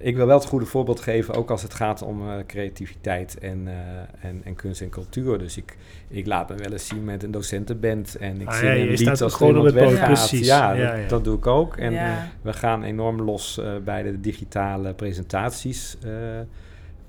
[0.01, 3.62] ik wil wel het goede voorbeeld geven, ook als het gaat om eh, creativiteit en,
[3.68, 5.39] eh, en, en kunst en cultuur.
[5.39, 5.77] Dus ik,
[6.09, 8.89] ik laat me wel eens zien met een docentenband en ik Ah, zing ja, een
[8.89, 10.07] lied als er gewoon op iemand weggaat.
[10.07, 10.47] Precies.
[10.47, 11.09] Ja, Ja, dat, ja.
[11.09, 11.77] dat doe ik ook.
[11.77, 12.29] En Ja.
[12.43, 15.97] we gaan enorm los eh, bij de digitale presentaties.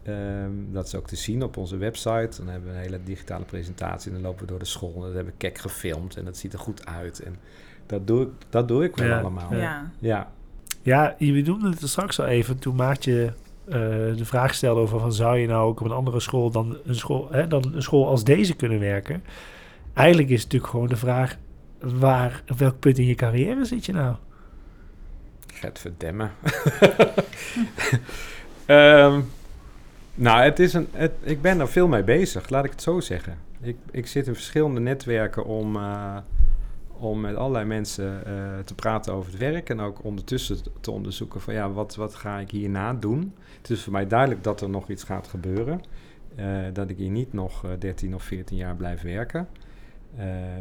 [0.07, 2.29] Eh, ehm, dat is ook te zien op onze website.
[2.37, 4.07] Dan hebben we een hele digitale presentatie.
[4.11, 4.93] En dan lopen we door de school.
[4.95, 6.17] En dat hebben we kek gefilmd.
[6.17, 7.19] En dat ziet er goed uit.
[7.19, 7.35] En
[7.85, 9.19] dat doe ik, dat doe ik wel Ja.
[9.19, 9.55] allemaal.
[9.55, 9.91] Ja.
[9.99, 10.31] Ja.
[10.81, 11.15] Ja.
[11.17, 13.33] Je noemde het er straks al even toen Maartje
[13.65, 13.73] eh,
[14.15, 16.95] de vraag stelde over van zou je nou ook op een andere school dan een
[16.95, 19.23] school, hè, dan een school als deze kunnen werken?
[19.93, 21.37] Eigenlijk is het natuurlijk gewoon de vraag
[21.79, 24.15] waar, op welk punt in je carrière zit je nou?
[25.53, 26.31] Gert verdemmen.
[28.65, 29.21] Ehm,
[30.17, 32.99] nou, het is een, het, ik ben er veel mee bezig, laat ik het zo
[32.99, 33.37] zeggen.
[33.61, 36.17] Ik, ik zit in verschillende netwerken om, eh,
[36.99, 39.69] om met allerlei mensen eh, te praten over het werk.
[39.69, 43.33] En ook ondertussen te onderzoeken van ja, wat, wat ga ik hierna doen.
[43.57, 45.81] Het is voor mij duidelijk dat er nog iets gaat gebeuren.
[46.35, 49.47] Eh, dat ik hier niet nog eh, 13 of 14 jaar blijf werken.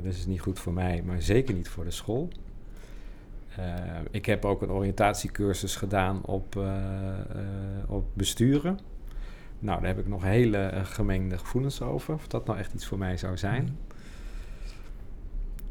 [0.02, 2.28] Dat is niet goed voor mij, maar zeker niet voor de school.
[4.10, 6.60] Ik heb ook een oriëntatiecursus gedaan op,
[7.86, 8.78] op besturen.
[9.66, 12.14] Nou, daar heb ik nog hele eh, gemengde gevoelens over.
[12.14, 13.78] Of dat nou echt iets voor mij zou zijn.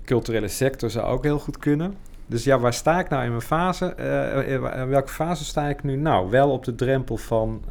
[0.03, 1.93] Culturele sector zou ook heel goed kunnen.
[2.25, 3.85] Dus ja, waar sta ik nou in mijn fase?
[3.85, 5.95] Eh, in welke fase sta ik nu?
[5.95, 7.63] Nou, wel op de drempel van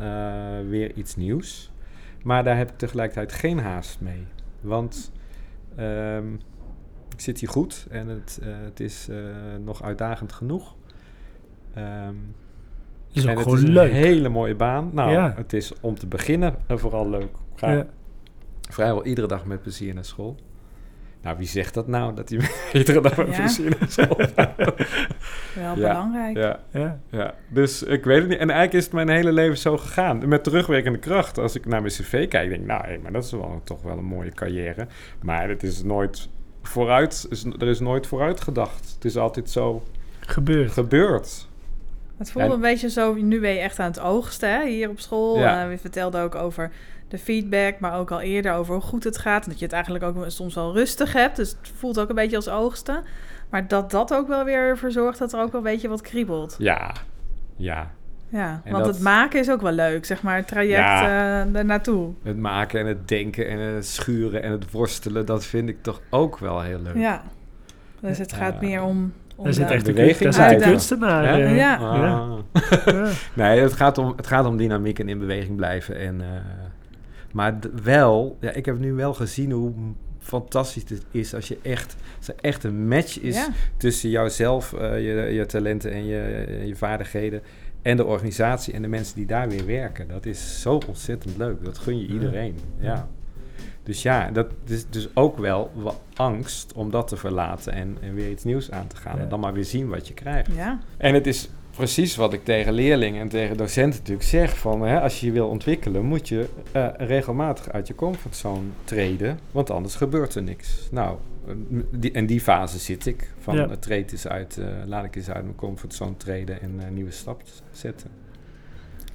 [0.68, 1.70] weer iets nieuws.
[2.22, 4.27] Maar daar heb ik tegelijkertijd geen haast mee.
[4.61, 5.12] Want
[5.77, 6.35] ehm,
[7.14, 9.09] ik zit hier goed en het, het is
[9.64, 10.75] nog uitdagend genoeg.
[11.75, 12.14] Ehm,
[13.15, 14.91] Is ook en het gewoon is een hele mooie baan.
[14.93, 15.33] Nou, Ja.
[15.37, 17.23] het is om te beginnen en vooral leuk.
[17.23, 17.87] Ik ga Ja.
[18.71, 20.37] vrijwel iedere dag met plezier naar school.
[21.23, 22.39] Nou, wie zegt dat nou, dat hij
[22.81, 23.37] iedere dag met Ja.
[23.37, 24.57] plezier naar school gaat?
[25.55, 25.75] Wel Ja.
[25.75, 26.37] belangrijk.
[26.37, 27.01] ja, Ja.
[27.11, 28.39] ja, dus ik weet het niet.
[28.39, 30.29] En eigenlijk is het mijn hele leven zo gegaan.
[30.29, 31.39] Met terugwerkende kracht.
[31.39, 33.83] Als ik naar mijn cv kijk, denk ik, nou, hé, maar dat is wel, toch
[33.83, 34.87] wel een mooie carrière.
[35.23, 36.29] Maar het is nooit
[36.62, 38.93] vooruit, is, er is nooit vooruit gedacht.
[38.95, 39.83] Het is altijd zo
[40.21, 40.71] Gebeurt.
[40.73, 41.49] gebeurd.
[42.25, 42.55] Het voelde Ja.
[42.55, 45.39] een beetje zo, nu ben je echt aan het oogsten hè, hier op school.
[45.39, 45.62] Ja.
[45.62, 46.70] Eh, we vertelden ook over
[47.09, 49.45] de feedback, maar ook al eerder over hoe goed het gaat.
[49.45, 51.37] En dat je het eigenlijk ook soms wel rustig hebt.
[51.37, 53.03] Dus het voelt ook een beetje als oogsten.
[53.51, 56.01] Maar dat dat ook wel weer ervoor zorgt dat er ook wel een beetje wat
[56.01, 56.55] kriebelt.
[56.59, 56.93] Ja,
[57.57, 57.91] ja.
[58.29, 61.47] Ja, En want dat- het maken is ook wel leuk, zeg maar, het traject Ja.
[61.55, 62.12] ernaartoe.
[62.22, 66.01] Het maken en het denken en het schuren en het worstelen, dat vind ik toch
[66.11, 66.97] ook wel heel leuk.
[66.97, 67.22] Ja,
[68.01, 69.12] dus het gaat meer om...
[69.37, 71.39] om Daar zit echt de, beweging kun- daar zit kunstenaar.
[71.39, 71.45] Ja?
[71.47, 71.76] eh, Ja.
[71.76, 71.97] Ah.
[72.85, 73.09] ja.
[73.43, 75.99] Nee, het gaat, om, het gaat om dynamiek en in beweging blijven.
[75.99, 76.26] En, eh,
[77.32, 79.72] maar wel, ja, ik heb nu wel gezien hoe
[80.18, 83.47] fantastisch het is als je echt, als er echt een match is Ja.
[83.76, 87.43] tussen jouzelf, eh, je, je talenten en je, je vaardigheden
[87.82, 90.09] en de organisatie en de mensen die daar weer werken.
[90.09, 91.64] Dat is zo ontzettend leuk.
[91.64, 92.12] Dat gun je Ja.
[92.12, 92.59] iedereen.
[92.78, 93.09] Ja.
[93.85, 98.14] Dus ja, dat is dus ook wel wat angst om dat te verlaten en, en
[98.14, 99.16] weer iets nieuws aan te gaan.
[99.16, 99.22] Ja.
[99.22, 100.51] En dan maar weer zien wat je krijgt.
[100.55, 104.59] Ja, En het is precies wat ik tegen leerlingen en tegen docenten natuurlijk zeg.
[104.59, 109.39] Van, hè, als je je wil ontwikkelen, moet je eh, regelmatig uit je comfortzone treden.
[109.53, 110.89] Want anders gebeurt er niks.
[110.91, 111.16] Nou,
[111.47, 111.55] eh,
[111.91, 113.32] die, en die fase zit ik.
[113.39, 113.68] Van Ja.
[113.68, 117.11] het treed eens uit, eh, laat ik eens uit mijn comfortzone treden en een nieuwe
[117.11, 118.11] stap zetten.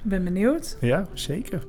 [0.02, 0.76] ik ben benieuwd.
[0.80, 1.64] Ja, zeker.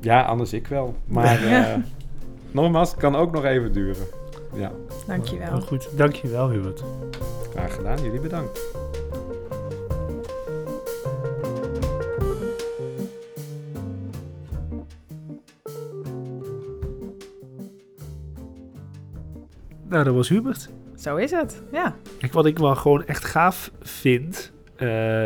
[0.00, 0.94] Ja, anders ik wel.
[1.06, 1.74] Maar eh,
[2.50, 4.06] nogmaals, het kan ook nog even duren.
[4.54, 4.72] Ja,
[5.06, 5.48] Dankjewel.
[5.48, 5.88] Heel goed.
[5.96, 6.82] Dankjewel, Hubert.
[7.52, 8.02] graag gedaan.
[8.02, 8.60] Jullie bedankt.
[19.88, 20.68] Nou, dat was Hubert.
[20.96, 21.94] Zo is het, ja.
[22.18, 24.52] Kijk, wat ik wel gewoon echt gaaf vind.
[24.76, 25.22] eh,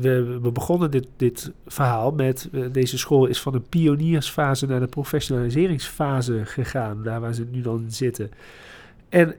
[0.00, 2.48] we, begonnen dit, dit verhaal met.
[2.52, 7.02] eh, deze school is van de pioniersfase naar de professionaliseringsfase gegaan.
[7.02, 8.30] Daar waar ze nu dan zitten.
[9.08, 9.34] En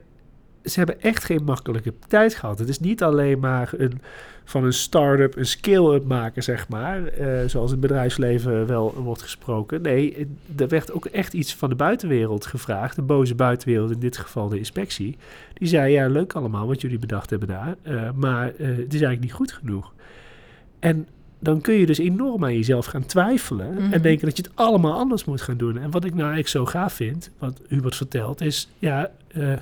[0.64, 2.58] ze hebben echt geen makkelijke tijd gehad.
[2.58, 4.00] Het is niet alleen maar een,
[4.44, 7.04] van een start-up een scale-up maken, zeg maar.
[7.06, 9.82] eh, zoals in het bedrijfsleven wel wordt gesproken.
[9.82, 10.26] Nee,
[10.56, 12.96] er werd ook echt iets van de buitenwereld gevraagd.
[12.96, 15.16] De boze buitenwereld, in dit geval de inspectie.
[15.54, 17.76] Die zei, ja, leuk allemaal wat jullie bedacht hebben daar.
[17.82, 18.58] eh, maar het
[18.94, 19.92] is eigenlijk niet goed genoeg.
[20.80, 21.06] En
[21.38, 23.74] dan kun je dus enorm aan jezelf gaan twijfelen.
[23.74, 23.92] Mhm.
[23.92, 25.78] En denken dat je het allemaal anders moet gaan doen.
[25.78, 28.68] En wat ik nou eigenlijk zo gaaf vind, wat Hubert vertelt, is...
[28.78, 29.52] Ja, eh,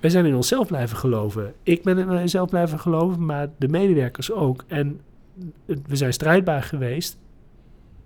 [0.00, 1.52] wij zijn in onszelf blijven geloven.
[1.62, 4.64] Ik ben in mezelf blijven geloven, maar de medewerkers ook.
[4.66, 5.00] En
[5.64, 7.18] we zijn strijdbaar geweest.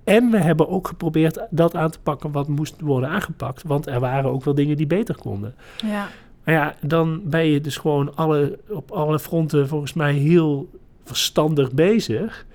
[0.05, 3.63] En we hebben ook geprobeerd dat aan te pakken wat moest worden aangepakt.
[3.63, 5.55] Want er waren ook wel dingen die beter konden.
[5.85, 6.09] Ja,
[6.45, 10.69] Maar ja, dan ben je dus gewoon alle, op alle fronten volgens mij heel
[11.11, 12.47] verstandig bezig.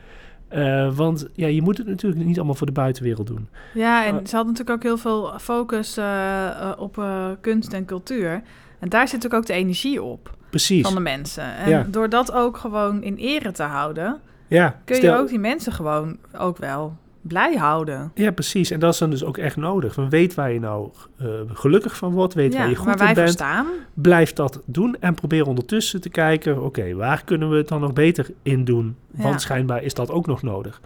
[0.47, 3.47] Eh, want ja, je moet het natuurlijk niet allemaal voor de buitenwereld doen.
[3.73, 7.03] ja en ze hadden natuurlijk ook heel veel focus eh, eh, op
[7.41, 8.41] kunst en cultuur.
[8.79, 10.83] En daar zit natuurlijk ook de energie op Precies.
[10.85, 11.55] van de mensen.
[11.55, 11.85] En Ja.
[11.89, 15.71] door dat ook gewoon in ere te houden, ja, kun stel- je ook die mensen
[15.71, 16.97] gewoon ook wel
[17.27, 18.11] blij houden.
[18.15, 18.71] Ja, precies.
[18.71, 19.95] En dat is dan dus ook echt nodig.
[19.95, 23.15] Want weet waar je nou eh, gelukkig van wordt, weet waar je goed waar in
[23.15, 23.29] bent.
[23.29, 23.65] staan.
[23.93, 27.93] Blijf dat doen en probeer ondertussen te kijken, oké, waar kunnen we het dan nog
[27.93, 28.95] beter in doen?
[29.11, 29.37] Want Ja.
[29.39, 30.81] schijnbaar is dat ook nog nodig.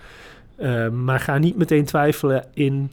[0.56, 2.92] Eh, maar ga niet meteen twijfelen in,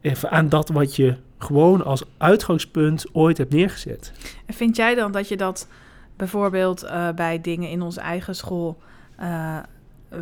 [0.00, 4.12] even aan dat wat je gewoon als uitgangspunt ooit hebt neergezet.
[4.46, 5.68] En vind jij dan dat je dat
[6.16, 8.78] bijvoorbeeld eh, bij dingen in onze eigen school
[9.16, 9.56] eh,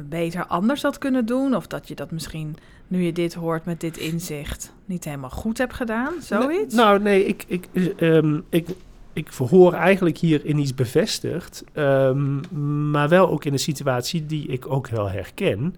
[0.08, 1.56] beter anders had kunnen doen?
[1.56, 2.56] Of dat je dat misschien,
[2.88, 6.12] nu je dit hoort met dit inzicht, niet helemaal goed hebt gedaan?
[6.20, 6.74] Zoiets?
[6.74, 8.68] Nou, nee, ik, ik, ehm, ik,
[9.12, 11.64] ik verhoor eigenlijk hierin iets bevestigd.
[11.72, 15.74] ehm, maar wel ook in een situatie die ik ook wel herken.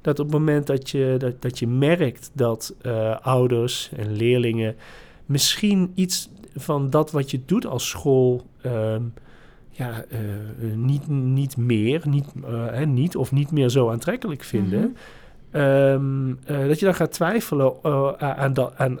[0.00, 4.76] Dat op het moment dat je, dat, dat je merkt dat eh, ouders en leerlingen
[5.26, 8.46] misschien iets van dat wat je doet als school.
[8.62, 9.02] ehm,
[9.76, 10.18] ja, eh,
[10.74, 14.80] niet, niet meer, niet, eh, hè, niet of niet meer zo aantrekkelijk vinden.
[14.80, 15.62] Mhm.
[15.62, 17.84] Ehm, eh, dat je dan gaat twijfelen
[18.18, 18.98] aan, dat, aan,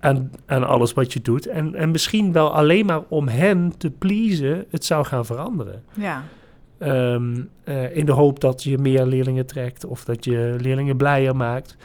[0.00, 1.46] aan, aan alles wat je doet.
[1.46, 5.82] En, en misschien wel alleen maar om hen te pleasen het zou gaan veranderen.
[5.94, 6.24] Ja,
[6.80, 11.36] Ehm, eh, in de hoop dat je meer leerlingen trekt of dat je leerlingen blijer
[11.36, 11.76] maakt.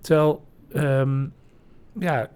[0.00, 1.26] Terwijl, ehm,
[1.98, 2.30] ja,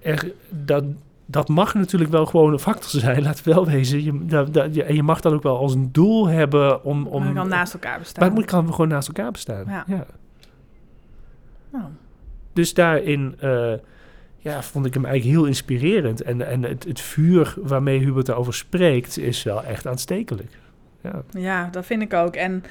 [0.00, 0.84] er, dat,
[1.26, 4.04] dat mag natuurlijk wel gewoon een factor zijn, laat het wel wezen.
[4.04, 7.06] Je, dat, dat, je, en je mag dat ook wel als een doel hebben om...
[7.06, 8.28] om maar het kan naast elkaar bestaan.
[8.28, 9.64] maar het kan gewoon naast elkaar bestaan.
[9.66, 9.84] Ja.
[9.86, 10.06] ja.
[11.72, 11.84] Nou,
[12.52, 13.72] Dus daarin eh,
[14.38, 16.22] ja, vond ik hem eigenlijk heel inspirerend.
[16.22, 20.58] En, en het, het vuur waarmee Hubert erover spreekt is wel echt aanstekelijk.
[21.00, 22.34] Ja, ja, dat vind ik ook.
[22.34, 22.64] En,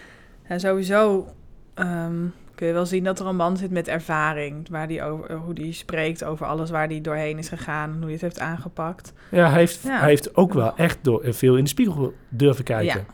[0.43, 1.28] en sowieso
[1.74, 2.26] ehm,
[2.64, 4.70] kun je wel zien dat er een man zit met ervaring.
[4.70, 7.89] Waar die over, hoe die spreekt over alles waar hij doorheen is gegaan.
[7.89, 9.14] En hoe hij het heeft aangepakt.
[9.32, 9.99] ja, hij, heeft, Ja.
[9.99, 13.05] hij heeft ook wel echt door, veel in de spiegel durven kijken.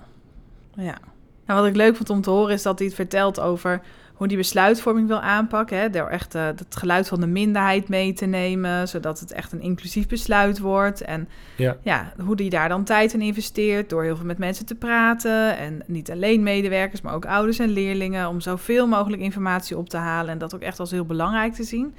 [0.75, 0.83] Ja.
[0.83, 0.97] Ja.
[1.45, 3.81] Nou, wat ik leuk vond om te horen is dat hij het vertelt over
[4.19, 5.77] hoe die besluitvorming wil aanpakken.
[5.79, 5.89] Hè?
[5.89, 9.61] Door echt eh, het geluid van de minderheid mee te nemen, zodat het echt een
[9.61, 11.01] inclusief besluit wordt.
[11.01, 11.77] En Ja.
[11.81, 15.57] ja, hoe die daar dan tijd in investeert door heel veel met mensen te praten.
[15.57, 18.27] En niet alleen medewerkers, maar ook ouders en leerlingen.
[18.27, 21.63] Om zoveel mogelijk informatie op te halen en dat ook echt als heel belangrijk te
[21.63, 21.93] zien.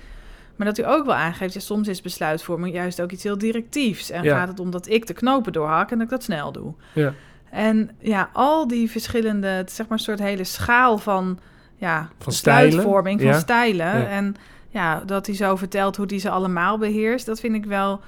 [0.56, 4.10] Maar dat u ook wel aangeeft, ja, soms is besluitvorming juist ook iets heel directiefs.
[4.10, 4.36] En Ja.
[4.38, 6.74] gaat het om dat ik de knopen doorhak en dat ik dat snel doe.
[6.94, 7.12] Ja.
[7.50, 11.38] En ja, al die verschillende, zeg maar een soort hele schaal van,
[11.80, 13.38] ja, Van stijlen, besluitvorming, van ja.
[13.38, 13.98] stijlen.
[13.98, 14.06] Ja.
[14.06, 14.36] En
[14.68, 18.00] ja, dat hij zo vertelt hoe hij ze allemaal beheerst, dat vind ik wel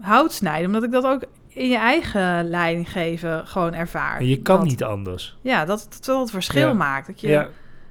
[0.00, 0.66] hout snijden.
[0.66, 4.24] Omdat ik dat ook in je eigen leiding geven gewoon ervaar.
[4.24, 5.36] Je kan Dat- niet anders.
[5.40, 6.72] Ja, dat het wel het verschil Ja.
[6.72, 7.06] maakt.
[7.06, 7.46] Dat je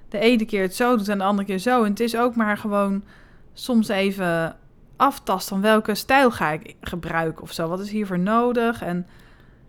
[0.10, 1.84] de ene keer het zo doet en de andere keer zo.
[1.84, 3.04] En het is ook maar gewoon
[3.54, 4.56] soms even
[4.98, 7.68] aftasten van welke stijl ga ik gebruiken of zo.
[7.68, 8.82] Wat is hiervoor nodig?
[8.82, 9.08] En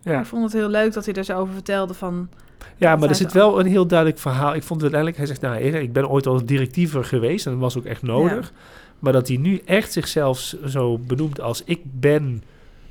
[0.01, 0.19] ja.
[0.19, 2.29] ik vond het heel leuk dat hij er zo over vertelde van...
[2.77, 4.55] ja maar er zit wel een heel duidelijk verhaal.
[4.55, 7.61] Ik vond het uiteindelijk, hij zegt, nou, ik ben ooit al directiever geweest en dat
[7.61, 8.51] was ook echt nodig.
[8.99, 12.43] Maar dat hij nu echt zichzelf zo benoemt als ik ben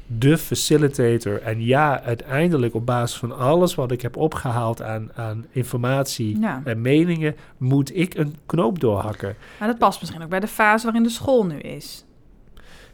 [0.06, 1.42] de facilitator.
[1.42, 6.60] En ja, uiteindelijk op basis van alles wat ik heb opgehaald aan, aan informatie Ja,
[6.64, 9.36] en meningen, moet ik een knoop doorhakken.
[9.58, 12.04] maar dat past misschien ook bij de fase waarin de school nu is.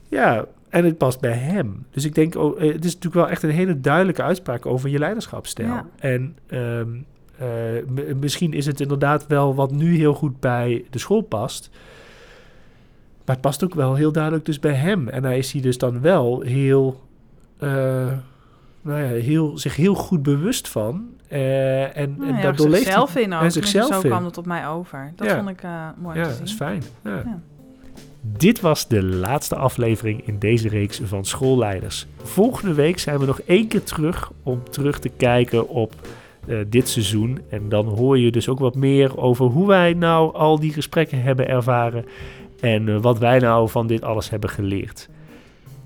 [0.08, 1.86] Ja, en het past bij hem.
[1.90, 4.88] Dus ik denk, oh, eh, het is natuurlijk wel echt een hele duidelijke uitspraak over
[4.88, 5.68] je leiderschapsstijl.
[5.68, 5.86] Ja.
[5.98, 6.88] En ehm,
[7.38, 11.70] eh, misschien is het inderdaad wel wat nu heel goed bij de school past.
[13.24, 15.08] Maar het past ook wel heel duidelijk dus bij hem.
[15.08, 17.00] En hij is hier dus dan wel heel,
[17.58, 17.68] eh,
[18.82, 21.08] nou ja, heel, zich heel goed bewust van.
[21.28, 21.40] En,
[22.16, 22.92] Nou en ja, daardoor leeft hij...
[22.92, 23.42] zichzelf in ook.
[23.42, 24.08] en zichzelf zo in.
[24.08, 25.12] kwam het op mij over.
[25.16, 25.36] Dat Ja.
[25.36, 25.62] vond ik
[25.96, 26.44] mooi Ja, te dat zien.
[26.46, 26.82] is fijn.
[27.04, 27.40] Ja.
[28.32, 32.06] Dit was de laatste aflevering in deze reeks van Schoolleiders.
[32.22, 35.94] Volgende week zijn we nog één keer terug om terug te kijken op
[36.46, 37.40] eh, dit seizoen.
[37.50, 41.22] En dan hoor je dus ook wat meer over hoe wij nou al die gesprekken
[41.22, 42.04] hebben ervaren.
[42.60, 45.08] En eh, wat wij nou van dit alles hebben geleerd.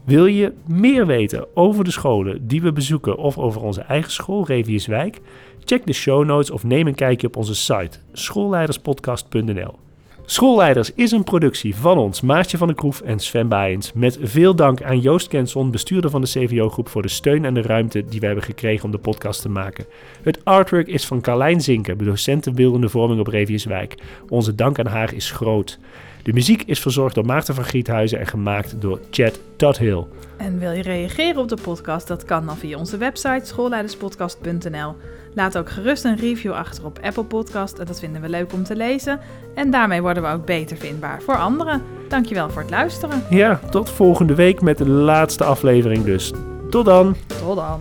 [0.05, 4.47] Wil je meer weten over de scholen die we bezoeken of over onze eigen school,
[4.47, 5.21] Reviuswijk?
[5.65, 9.90] Check de show notes of neem een kijkje op onze site schoolleiderspodcast.nl.
[10.31, 13.93] Schoolleiders is een productie van ons, Maartje van der Kroef en Sven Baaiens.
[13.93, 17.63] Met veel dank aan Joost Kenson, bestuurder van de CVO-groep, voor de steun en de
[17.63, 19.85] ruimte die we hebben gekregen om de podcast te maken.
[20.23, 23.95] Het artwork is van Carlijn Zinken, docent beeldende vorming op Reviuswijk.
[24.29, 25.79] Onze dank aan haar is groot.
[26.23, 30.05] De muziek is verzorgd door Maarten van Griethuizen en gemaakt door Chad Tuthill.
[30.37, 32.09] En wil je reageren op de podcast?
[32.09, 34.97] Dat kan dan via onze website schoolleiderspodcast.nl.
[35.35, 37.79] Laat ook gerust een review achter op Apple Podcast.
[37.79, 39.21] en Dat vinden we leuk om te lezen.
[39.55, 41.83] En daarmee worden we ook beter vindbaar voor anderen.
[42.09, 43.23] Dankjewel voor het luisteren.
[43.31, 46.33] Ja, tot volgende week met de laatste aflevering dus.
[46.71, 47.17] Tot dan!
[47.27, 47.81] Tot dan.